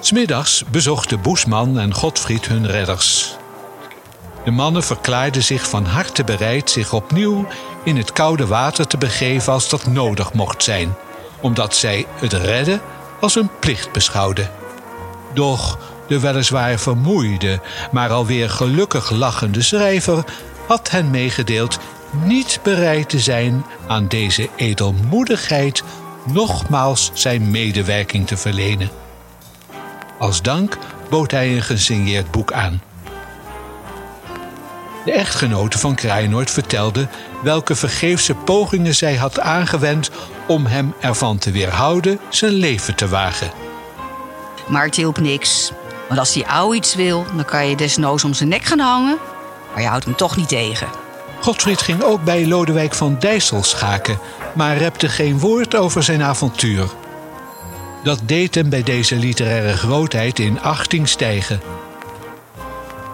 Smiddags 0.00 0.64
bezochten 0.70 1.20
Boesman 1.20 1.78
en 1.78 1.94
Godfried 1.94 2.46
hun 2.46 2.66
redders. 2.66 3.36
De 4.44 4.50
mannen 4.50 4.82
verklaarden 4.82 5.42
zich 5.42 5.68
van 5.68 5.84
harte 5.84 6.24
bereid 6.24 6.70
zich 6.70 6.92
opnieuw 6.92 7.46
in 7.84 7.96
het 7.96 8.12
koude 8.12 8.46
water 8.46 8.86
te 8.86 8.98
begeven 8.98 9.52
als 9.52 9.68
dat 9.68 9.86
nodig 9.86 10.32
mocht 10.32 10.62
zijn, 10.62 10.94
omdat 11.40 11.74
zij 11.74 12.06
het 12.20 12.32
redden 12.32 12.80
als 13.20 13.34
een 13.34 13.50
plicht 13.60 13.92
beschouwden. 13.92 14.50
Doch 15.34 15.78
de 16.08 16.20
weliswaar 16.20 16.78
vermoeide, 16.78 17.60
maar 17.92 18.10
alweer 18.10 18.50
gelukkig 18.50 19.10
lachende 19.10 19.62
schrijver 19.62 20.24
had 20.66 20.90
hen 20.90 21.10
meegedeeld 21.10 21.78
niet 22.24 22.60
bereid 22.62 23.08
te 23.08 23.18
zijn 23.18 23.64
aan 23.86 24.08
deze 24.08 24.48
edelmoedigheid 24.56 25.82
nogmaals 26.32 27.10
zijn 27.14 27.50
medewerking 27.50 28.26
te 28.26 28.36
verlenen. 28.36 28.90
Als 30.18 30.42
dank 30.42 30.78
bood 31.10 31.30
hij 31.30 31.56
een 31.56 31.62
gesigneerd 31.62 32.30
boek 32.30 32.52
aan. 32.52 32.82
De 35.08 35.14
echtgenote 35.14 35.78
van 35.78 35.94
Kraaienoord 35.94 36.50
vertelde 36.50 37.08
welke 37.42 37.74
vergeefse 37.74 38.34
pogingen 38.34 38.94
zij 38.94 39.16
had 39.16 39.40
aangewend 39.40 40.10
om 40.46 40.66
hem 40.66 40.94
ervan 41.00 41.38
te 41.38 41.50
weerhouden 41.50 42.20
zijn 42.28 42.52
leven 42.52 42.94
te 42.94 43.08
wagen. 43.08 43.50
Maar 44.66 44.84
het 44.84 44.96
hielp 44.96 45.20
niks. 45.20 45.72
Want 46.08 46.20
als 46.20 46.32
die 46.32 46.46
ouwe 46.46 46.76
iets 46.76 46.94
wil, 46.94 47.24
dan 47.34 47.44
kan 47.44 47.68
je 47.68 47.76
desnoods 47.76 48.24
om 48.24 48.34
zijn 48.34 48.48
nek 48.48 48.64
gaan 48.64 48.78
hangen. 48.78 49.16
Maar 49.72 49.82
je 49.82 49.88
houdt 49.88 50.04
hem 50.04 50.16
toch 50.16 50.36
niet 50.36 50.48
tegen. 50.48 50.88
Godfried 51.40 51.80
ging 51.80 52.02
ook 52.02 52.24
bij 52.24 52.46
Lodewijk 52.46 52.94
van 52.94 53.16
Dijssel 53.18 53.62
schaken, 53.62 54.18
maar 54.54 54.76
repte 54.76 55.08
geen 55.08 55.38
woord 55.38 55.76
over 55.76 56.02
zijn 56.02 56.22
avontuur. 56.22 56.88
Dat 58.02 58.20
deed 58.22 58.54
hem 58.54 58.68
bij 58.68 58.82
deze 58.82 59.16
literaire 59.16 59.76
grootheid 59.76 60.38
in 60.38 60.60
achting 60.60 61.08
stijgen. 61.08 61.60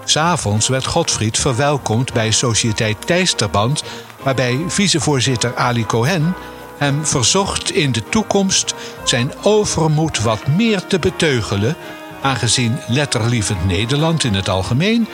S'avonds 0.05 0.69
werd 0.69 0.87
Godfried 0.87 1.39
verwelkomd 1.39 2.13
bij 2.13 2.31
Sociëteit 2.31 3.07
Tijsterband, 3.07 3.83
waarbij 4.23 4.65
vicevoorzitter 4.69 5.57
Ali 5.57 5.87
Cohen 5.87 6.35
hem 6.79 7.07
verzocht 7.07 7.71
in 7.71 7.93
de 7.93 8.09
toekomst 8.09 8.75
zijn 9.05 9.33
overmoed 9.43 10.23
wat 10.23 10.47
meer 10.47 10.87
te 10.87 10.99
beteugelen, 10.99 11.77
aangezien 12.23 12.79
letterlievend 12.89 13.65
Nederland 13.65 14.25
in 14.25 14.35
het 14.35 14.49
algemeen 14.49 15.09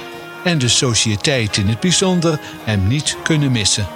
en 0.44 0.58
de 0.58 0.68
sociëteit 0.68 1.56
in 1.56 1.68
het 1.68 1.80
bijzonder 1.80 2.40
hem 2.64 2.86
niet 2.86 3.16
kunnen 3.22 3.52
missen. 3.52 3.86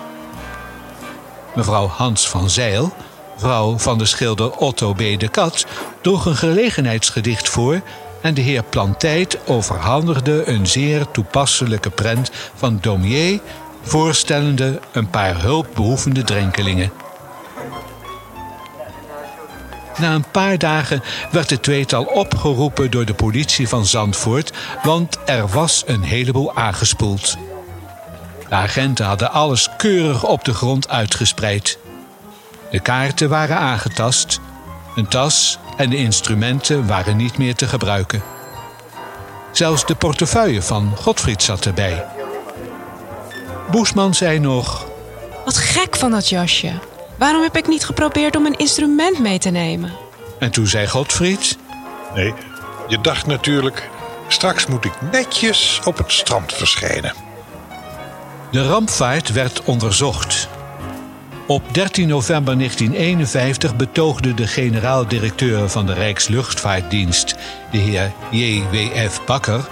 Mevrouw 1.55 1.87
Hans 1.87 2.29
van 2.29 2.51
Zeil, 2.51 2.93
vrouw 3.37 3.79
van 3.79 3.99
de 3.99 4.07
schilder 4.07 4.51
Otto 4.51 4.93
B. 4.93 4.99
de 4.99 5.29
Kat, 5.29 5.67
droeg 6.01 6.27
een 6.27 6.37
gelegenheidsgedicht 6.37 7.49
voor 7.49 7.81
en 8.25 8.35
de 8.35 8.41
heer 8.41 8.63
Plantijt 8.63 9.39
overhandigde 9.47 10.49
een 10.49 10.67
zeer 10.67 11.11
toepasselijke 11.11 11.91
prent 11.91 12.31
van 12.55 12.79
Daumier, 12.81 13.41
voorstellende 13.83 14.81
een 14.93 15.11
paar 15.11 15.41
hulpbehoevende 15.41 16.23
drenkelingen. 16.23 16.93
Na 19.99 20.15
een 20.15 20.31
paar 20.31 20.59
dagen 20.59 21.03
werd 21.31 21.51
het 21.51 21.63
tweetal 21.63 22.05
opgeroepen 22.05 22.91
door 22.91 23.05
de 23.05 23.15
politie 23.15 23.69
van 23.69 23.87
Zandvoort, 23.87 24.53
want 24.83 25.19
er 25.25 25.49
was 25.49 25.83
een 25.87 26.03
heleboel 26.03 26.55
aangespoeld. 26.55 27.37
De 28.49 28.55
agenten 28.55 29.07
hadden 29.07 29.33
alles 29.33 29.69
keurig 29.77 30.25
op 30.25 30.45
de 30.45 30.55
grond 30.55 30.89
uitgespreid. 30.89 31.79
De 32.71 32.81
kaarten 32.81 33.29
waren 33.29 33.59
aangetast, 33.59 34.41
een 34.97 35.09
tas 35.09 35.59
en 35.77 35.91
de 35.91 35.97
instrumenten 35.97 36.87
waren 36.87 37.17
niet 37.17 37.39
meer 37.39 37.55
te 37.55 37.67
gebruiken. 37.67 38.23
Zelfs 39.53 39.87
de 39.87 39.95
portefeuille 39.95 40.63
van 40.63 40.93
Godfried 40.97 41.43
zat 41.43 41.65
erbij. 41.65 42.05
Boesman 43.71 44.15
zei 44.15 44.39
nog: 44.39 44.87
Wat 45.45 45.57
gek 45.57 45.97
van 45.97 46.11
dat 46.11 46.29
jasje. 46.29 46.73
Waarom 47.19 47.43
heb 47.43 47.57
ik 47.57 47.69
niet 47.69 47.85
geprobeerd 47.85 48.37
om 48.37 48.47
een 48.47 48.57
instrument 48.57 49.19
mee 49.19 49.39
te 49.39 49.51
nemen? 49.51 49.93
En 50.39 50.51
toen 50.51 50.67
zei 50.67 50.89
Godfried: 50.89 51.59
Nee, 52.15 52.35
je 52.89 53.01
dacht 53.01 53.27
natuurlijk, 53.27 53.91
straks 54.29 54.67
moet 54.67 54.85
ik 54.85 54.93
netjes 55.13 55.81
op 55.85 55.99
het 55.99 56.13
strand 56.13 56.53
verschijnen. 56.53 57.15
De 58.51 58.67
rampvaart 58.67 59.33
werd 59.33 59.63
onderzocht. 59.65 60.49
Op 61.47 61.63
13 61.73 62.09
november 62.09 62.57
1951 62.57 63.77
betoogde 63.77 64.35
de 64.35 64.47
generaal-directeur 64.47 65.69
van 65.69 65.87
de 65.87 65.93
Rijksluchtvaartdienst, 65.93 67.35
de 67.71 67.79
heer 67.79 68.13
J.W.F. 68.31 69.25
Bakker, 69.25 69.69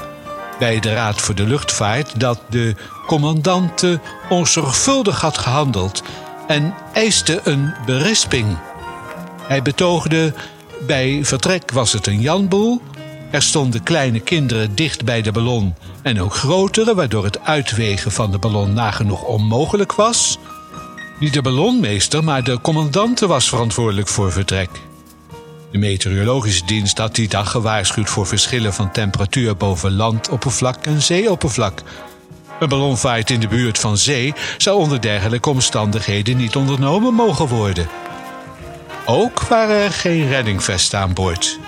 bij 0.59 0.81
de 0.81 0.93
Raad 0.93 1.21
voor 1.21 1.35
de 1.35 1.47
Luchtvaart 1.47 2.21
dat 2.21 2.41
de 2.49 2.75
commandante 3.07 4.01
onzorgvuldig 4.29 5.21
had 5.21 5.39
gehandeld 5.39 6.03
en 6.47 6.75
eiste 6.93 7.41
een 7.45 7.75
berisping. 7.87 8.57
Hij 9.43 9.63
betoogde: 9.63 10.35
bij 10.87 11.21
vertrek 11.25 11.71
was 11.71 11.93
het 11.93 12.07
een 12.07 12.21
janboel. 12.21 12.81
Er 13.31 13.43
stonden 13.43 13.83
kleine 13.83 14.21
kinderen 14.21 14.75
dicht 14.75 15.05
bij 15.05 15.23
de 15.23 15.33
ballon 15.33 15.75
en 16.03 16.21
ook 16.21 16.35
grotere, 16.35 16.95
waardoor 16.95 17.25
het 17.25 17.45
uitwegen 17.45 18.13
van 18.13 18.31
de 18.31 18.39
ballon 18.39 18.73
nagenoeg 18.73 19.23
onmogelijk 19.23 19.93
was. 19.93 20.39
Niet 21.23 21.33
de 21.33 21.43
ballonmeester, 21.43 22.25
maar 22.25 22.45
de 22.45 22.61
commandante 22.61 23.27
was 23.27 23.49
verantwoordelijk 23.49 24.09
voor 24.09 24.33
vertrek. 24.33 24.71
De 25.71 25.79
meteorologische 25.79 26.65
dienst 26.65 26.99
had 26.99 27.15
die 27.15 27.29
dag 27.29 27.51
gewaarschuwd 27.51 28.11
voor 28.11 28.27
verschillen 28.27 28.75
van 28.75 28.93
temperatuur 28.93 29.57
boven 29.57 29.97
landoppervlak 29.97 30.85
en 30.85 31.03
zeeoppervlak. 31.03 31.83
Een 32.61 32.69
ballonvaart 32.69 33.31
in 33.31 33.41
de 33.41 33.49
buurt 33.49 33.79
van 33.79 33.97
zee 33.97 34.35
zou 34.59 34.79
onder 34.79 35.01
dergelijke 35.01 35.51
omstandigheden 35.51 36.37
niet 36.37 36.57
ondernomen 36.57 37.15
mogen 37.15 37.49
worden. 37.49 37.89
Ook 39.07 39.43
waren 39.43 39.77
er 39.77 39.93
geen 39.93 40.29
reddingvesten 40.29 40.99
aan 40.99 41.13
boord. 41.13 41.59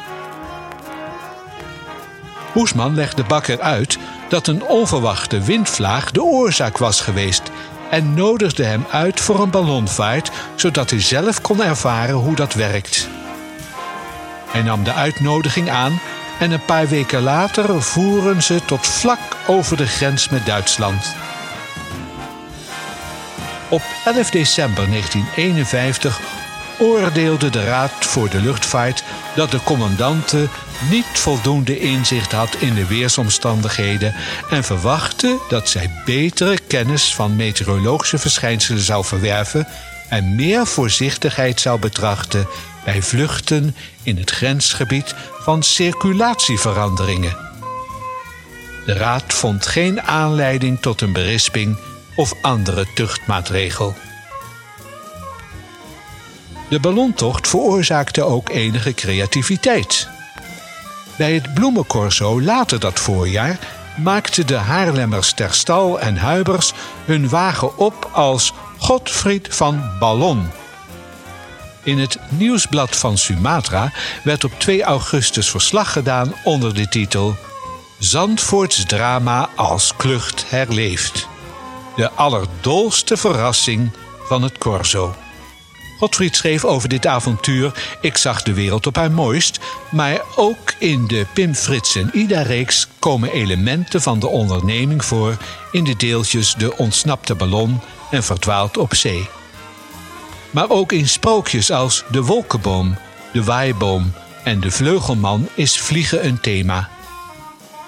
Hoesman 2.52 2.94
legde 2.94 3.24
Bakker 3.24 3.60
uit 3.60 3.98
dat 4.28 4.46
een 4.46 4.66
onverwachte 4.66 5.40
windvlaag 5.40 6.10
de 6.10 6.22
oorzaak 6.22 6.78
was 6.78 7.00
geweest 7.00 7.50
en 7.94 8.14
nodigde 8.14 8.64
hem 8.64 8.86
uit 8.90 9.20
voor 9.20 9.42
een 9.42 9.50
ballonvaart, 9.50 10.30
zodat 10.54 10.90
hij 10.90 11.00
zelf 11.00 11.40
kon 11.40 11.62
ervaren 11.62 12.14
hoe 12.14 12.34
dat 12.34 12.54
werkt. 12.54 13.08
Hij 14.50 14.62
nam 14.62 14.84
de 14.84 14.92
uitnodiging 14.92 15.70
aan 15.70 16.00
en 16.38 16.50
een 16.50 16.64
paar 16.64 16.88
weken 16.88 17.22
later 17.22 17.82
voeren 17.82 18.42
ze 18.42 18.60
tot 18.64 18.86
vlak 18.86 19.18
over 19.46 19.76
de 19.76 19.86
grens 19.86 20.28
met 20.28 20.46
Duitsland. 20.46 21.14
Op 23.68 23.82
11 24.04 24.30
december 24.30 24.88
1951 24.88 26.20
oordeelde 26.78 27.50
de 27.50 27.64
Raad 27.64 27.92
voor 28.04 28.30
de 28.30 28.40
Luchtvaart 28.40 29.04
dat 29.34 29.50
de 29.50 29.62
commandante 29.64 30.48
niet 30.90 31.06
voldoende 31.12 31.78
inzicht 31.78 32.32
had 32.32 32.56
in 32.56 32.74
de 32.74 32.86
weersomstandigheden 32.86 34.14
en 34.50 34.64
verwachtte 34.64 35.38
dat 35.48 35.68
zij 35.68 35.90
betere 36.04 36.58
kennis 36.66 37.14
van 37.14 37.36
meteorologische 37.36 38.18
verschijnselen 38.18 38.82
zou 38.82 39.04
verwerven 39.04 39.66
en 40.08 40.34
meer 40.34 40.66
voorzichtigheid 40.66 41.60
zou 41.60 41.78
betrachten 41.78 42.46
bij 42.84 43.02
vluchten 43.02 43.76
in 44.02 44.16
het 44.16 44.30
grensgebied 44.30 45.14
van 45.40 45.62
circulatieveranderingen. 45.62 47.36
De 48.86 48.92
Raad 48.92 49.32
vond 49.32 49.66
geen 49.66 50.02
aanleiding 50.02 50.80
tot 50.80 51.00
een 51.00 51.12
berisping 51.12 51.78
of 52.16 52.34
andere 52.42 52.86
tuchtmaatregel. 52.94 53.94
De 56.68 56.80
ballontocht 56.80 57.48
veroorzaakte 57.48 58.22
ook 58.22 58.48
enige 58.48 58.94
creativiteit. 58.94 60.08
Bij 61.16 61.34
het 61.34 61.54
bloemencorso 61.54 62.40
later 62.40 62.80
dat 62.80 63.00
voorjaar 63.00 63.58
maakten 63.96 64.46
de 64.46 64.56
Haarlemmers 64.56 65.32
Terstal 65.32 66.00
en 66.00 66.16
Huibers 66.16 66.72
hun 67.04 67.28
wagen 67.28 67.78
op 67.78 68.10
als 68.12 68.52
Godfried 68.78 69.48
van 69.50 69.90
Ballon. 69.98 70.50
In 71.82 71.98
het 71.98 72.18
nieuwsblad 72.28 72.96
van 72.96 73.18
Sumatra 73.18 73.92
werd 74.22 74.44
op 74.44 74.52
2 74.58 74.82
augustus 74.82 75.50
verslag 75.50 75.92
gedaan 75.92 76.32
onder 76.44 76.74
de 76.74 76.88
titel 76.88 77.36
Zandvoorts 77.98 78.84
drama 78.86 79.48
als 79.56 79.96
klucht 79.96 80.44
herleeft. 80.50 81.28
De 81.96 82.10
allerdolste 82.10 83.16
verrassing 83.16 83.90
van 84.26 84.42
het 84.42 84.58
corso. 84.58 85.14
Godfried 85.98 86.36
schreef 86.36 86.64
over 86.64 86.88
dit 86.88 87.06
avontuur 87.06 87.96
Ik 88.00 88.16
zag 88.16 88.42
de 88.42 88.52
wereld 88.52 88.86
op 88.86 88.96
haar 88.96 89.12
mooist, 89.12 89.58
maar 89.90 90.20
ook 90.36 90.74
in 90.78 91.06
de 91.06 91.26
Pim 91.34 91.54
Frits 91.54 91.94
en 91.96 92.10
Ida-reeks 92.12 92.88
komen 92.98 93.32
elementen 93.32 94.02
van 94.02 94.18
de 94.18 94.26
onderneming 94.28 95.04
voor 95.04 95.36
in 95.72 95.84
de 95.84 95.96
deeltjes 95.96 96.54
De 96.54 96.76
ontsnapte 96.76 97.34
ballon 97.34 97.80
en 98.10 98.22
Verdwaald 98.22 98.76
op 98.76 98.94
zee. 98.94 99.28
Maar 100.50 100.70
ook 100.70 100.92
in 100.92 101.08
sprookjes 101.08 101.70
als 101.70 102.04
De 102.10 102.22
wolkenboom, 102.22 102.96
De 103.32 103.44
waaiboom 103.44 104.12
en 104.44 104.60
De 104.60 104.70
vleugelman 104.70 105.48
is 105.54 105.80
vliegen 105.80 106.26
een 106.26 106.40
thema. 106.40 106.88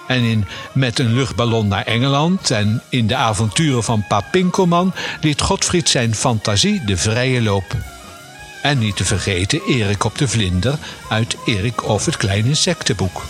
En 0.06 0.22
in 0.22 0.46
Met 0.72 0.98
een 0.98 1.14
luchtballon 1.14 1.68
naar 1.68 1.84
Engeland 1.84 2.50
en 2.50 2.82
in 2.88 3.06
de 3.06 3.16
avonturen 3.16 3.84
van 3.84 4.04
Pa 4.08 4.20
Pinkelman 4.20 4.94
liet 5.20 5.40
Godfried 5.40 5.88
zijn 5.88 6.14
fantasie 6.14 6.84
de 6.84 6.96
vrije 6.96 7.42
loop. 7.42 7.95
En 8.66 8.78
niet 8.78 8.96
te 8.96 9.04
vergeten 9.04 9.62
Erik 9.66 10.04
op 10.04 10.18
de 10.18 10.28
vlinder 10.28 10.78
uit 11.08 11.36
Erik 11.44 11.88
of 11.88 12.04
het 12.04 12.16
kleine 12.16 12.48
insectenboek. 12.48 13.22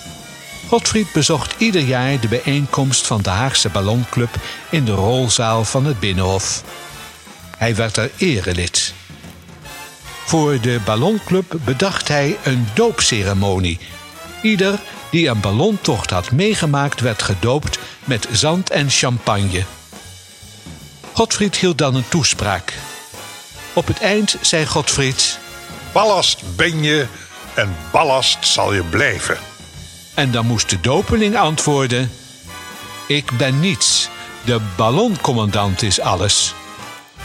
Godfried 0.69 1.13
bezocht 1.13 1.55
ieder 1.59 1.81
jaar 1.81 2.21
de 2.21 2.29
bijeenkomst 2.29 3.07
van 3.07 3.23
de 3.23 3.31
Haagse 3.31 3.69
Ballonclub 3.69 4.35
in 4.71 4.85
de 4.85 4.93
rolzaal 4.93 5.65
van 5.65 5.85
het 5.85 6.01
Binnenhof. 6.01 6.63
Hij 7.57 7.75
werd 7.75 7.97
er 7.97 8.11
erelid. 8.17 8.95
Voor 10.25 10.61
de 10.61 10.81
Ballonclub 10.85 11.59
bedacht 11.65 12.09
hij 12.09 12.37
een 12.43 12.67
doopceremonie. 12.75 13.79
Ieder 14.43 14.79
die 15.11 15.29
een 15.29 15.41
ballontocht 15.41 16.11
had 16.11 16.31
meegemaakt 16.31 17.01
werd 17.01 17.23
gedoopt 17.23 17.79
met 18.05 18.29
zand 18.33 18.71
en 18.71 18.91
champagne. 18.91 19.65
Godfried 21.13 21.57
hield 21.57 21.79
dan 21.79 21.95
een 21.95 22.09
toespraak. 22.09 22.73
Op 23.77 23.87
het 23.87 24.01
eind 24.01 24.37
zei 24.41 24.67
Godfried: 24.67 25.39
Ballast 25.93 26.57
ben 26.57 26.83
je 26.83 27.07
en 27.55 27.77
ballast 27.93 28.47
zal 28.47 28.75
je 28.75 28.83
blijven. 28.83 29.39
En 30.15 30.31
dan 30.31 30.47
moest 30.47 30.71
de 30.71 30.81
dopeling 30.81 31.37
antwoorden: 31.37 32.11
Ik 33.07 33.31
ben 33.39 33.61
niets. 33.61 34.09
De 34.45 34.61
balloncommandant 34.77 35.83
is 35.83 36.01
alles. 36.01 36.55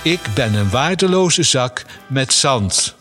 Ik 0.01 0.19
ben 0.33 0.53
een 0.53 0.69
waardeloze 0.69 1.43
zak 1.43 1.85
met 2.07 2.33
zand. 2.33 2.95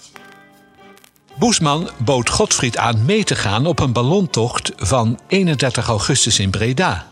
Boesman 1.34 1.90
bood 1.96 2.30
Godfried 2.30 2.76
aan 2.76 3.04
mee 3.04 3.24
te 3.24 3.34
gaan 3.34 3.66
op 3.66 3.78
een 3.78 3.92
ballontocht 3.92 4.72
van 4.76 5.18
31 5.26 5.88
augustus 5.88 6.38
in 6.38 6.50
Breda. 6.50 7.06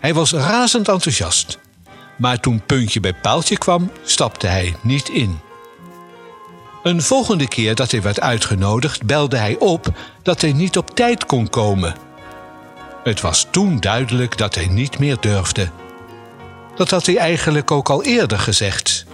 Hij 0.00 0.14
was 0.14 0.32
razend 0.32 0.88
enthousiast. 0.88 1.58
Maar 2.18 2.40
toen 2.40 2.62
puntje 2.66 3.00
bij 3.00 3.14
paaltje 3.14 3.58
kwam, 3.58 3.90
stapte 4.04 4.46
hij 4.46 4.76
niet 4.82 5.08
in. 5.08 5.44
Een 6.86 7.02
volgende 7.02 7.48
keer 7.48 7.74
dat 7.74 7.90
hij 7.90 8.02
werd 8.02 8.20
uitgenodigd, 8.20 9.02
belde 9.02 9.36
hij 9.36 9.56
op 9.58 9.86
dat 10.22 10.40
hij 10.40 10.52
niet 10.52 10.76
op 10.76 10.94
tijd 10.94 11.26
kon 11.26 11.50
komen. 11.50 11.94
Het 13.02 13.20
was 13.20 13.46
toen 13.50 13.80
duidelijk 13.80 14.38
dat 14.38 14.54
hij 14.54 14.66
niet 14.66 14.98
meer 14.98 15.16
durfde. 15.20 15.70
Dat 16.76 16.90
had 16.90 17.06
hij 17.06 17.16
eigenlijk 17.16 17.70
ook 17.70 17.88
al 17.88 18.02
eerder 18.02 18.38
gezegd. 18.38 19.06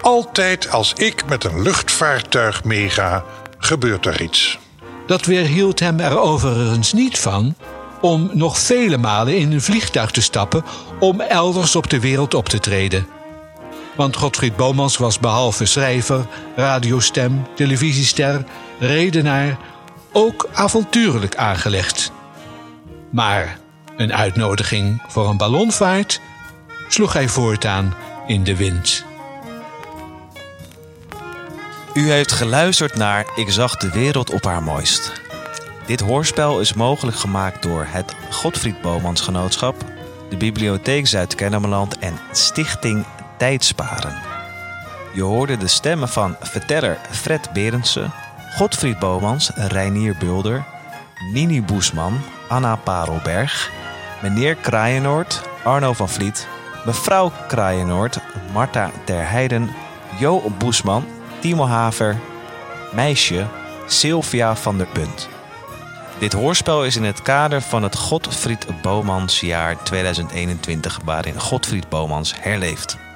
Altijd 0.00 0.70
als 0.70 0.92
ik 0.92 1.24
met 1.28 1.44
een 1.44 1.62
luchtvaartuig 1.62 2.64
meega, 2.64 3.24
gebeurt 3.58 4.06
er 4.06 4.22
iets. 4.22 4.58
Dat 5.06 5.24
weerhield 5.24 5.80
hem 5.80 6.00
er 6.00 6.18
overigens 6.18 6.92
niet 6.92 7.18
van 7.18 7.54
om 8.00 8.30
nog 8.32 8.58
vele 8.58 8.96
malen 8.98 9.38
in 9.38 9.52
een 9.52 9.62
vliegtuig 9.62 10.10
te 10.10 10.22
stappen 10.22 10.64
om 11.00 11.20
elders 11.20 11.76
op 11.76 11.90
de 11.90 12.00
wereld 12.00 12.34
op 12.34 12.48
te 12.48 12.58
treden. 12.58 13.17
Want 13.98 14.16
Godfried 14.16 14.56
Bomans 14.56 14.96
was 14.96 15.18
behalve 15.18 15.66
schrijver, 15.66 16.26
radiostem, 16.56 17.46
televisiester, 17.54 18.44
redenaar 18.78 19.58
ook 20.12 20.48
avontuurlijk 20.52 21.36
aangelegd. 21.36 22.12
Maar 23.10 23.58
een 23.96 24.12
uitnodiging 24.12 25.02
voor 25.08 25.28
een 25.28 25.36
ballonvaart 25.36 26.20
sloeg 26.88 27.12
hij 27.12 27.28
voortaan 27.28 27.94
in 28.26 28.44
de 28.44 28.56
wind. 28.56 29.04
U 31.94 32.10
heeft 32.10 32.32
geluisterd 32.32 32.94
naar 32.94 33.26
Ik 33.36 33.50
zag 33.50 33.76
de 33.76 33.90
wereld 33.90 34.30
op 34.32 34.44
haar 34.44 34.62
mooist. 34.62 35.12
Dit 35.86 36.00
hoorspel 36.00 36.60
is 36.60 36.72
mogelijk 36.72 37.16
gemaakt 37.16 37.62
door 37.62 37.86
het 37.88 38.14
Godfried 38.30 38.80
Bomans 38.80 39.20
Genootschap, 39.20 39.84
de 40.30 40.36
Bibliotheek 40.36 41.06
Zuid-Kennemerland 41.06 41.98
en 41.98 42.18
Stichting 42.32 43.04
Tijdsparen. 43.38 44.14
Je 45.12 45.22
hoorde 45.22 45.56
de 45.56 45.66
stemmen 45.66 46.08
van 46.08 46.36
verteller 46.40 46.98
Fred 47.10 47.50
Berendsen, 47.52 48.12
Godfried 48.56 48.98
Bomans, 48.98 49.50
Reinier 49.54 50.16
Bulder, 50.18 50.64
Nini 51.32 51.62
Boesman, 51.62 52.20
Anna 52.48 52.76
Parelberg, 52.76 53.70
meneer 54.22 54.54
Kraaienoord, 54.54 55.42
Arno 55.64 55.92
van 55.92 56.08
Vliet, 56.08 56.46
mevrouw 56.84 57.32
Kraaienoord, 57.48 58.18
Marta 58.52 58.90
Terheiden, 59.04 59.70
Jo 60.18 60.50
Boesman, 60.58 61.04
Timo 61.40 61.66
Haver, 61.66 62.16
meisje 62.92 63.46
Sylvia 63.86 64.56
van 64.56 64.78
der 64.78 64.86
Punt. 64.86 65.28
Dit 66.18 66.32
hoorspel 66.32 66.84
is 66.84 66.96
in 66.96 67.04
het 67.04 67.22
kader 67.22 67.62
van 67.62 67.82
het 67.82 67.96
Godfried 67.96 68.66
Bomans 68.82 69.40
jaar 69.40 69.82
2021 69.82 71.00
waarin 71.04 71.40
Godfried 71.40 71.88
Bomans 71.88 72.34
herleeft. 72.40 73.07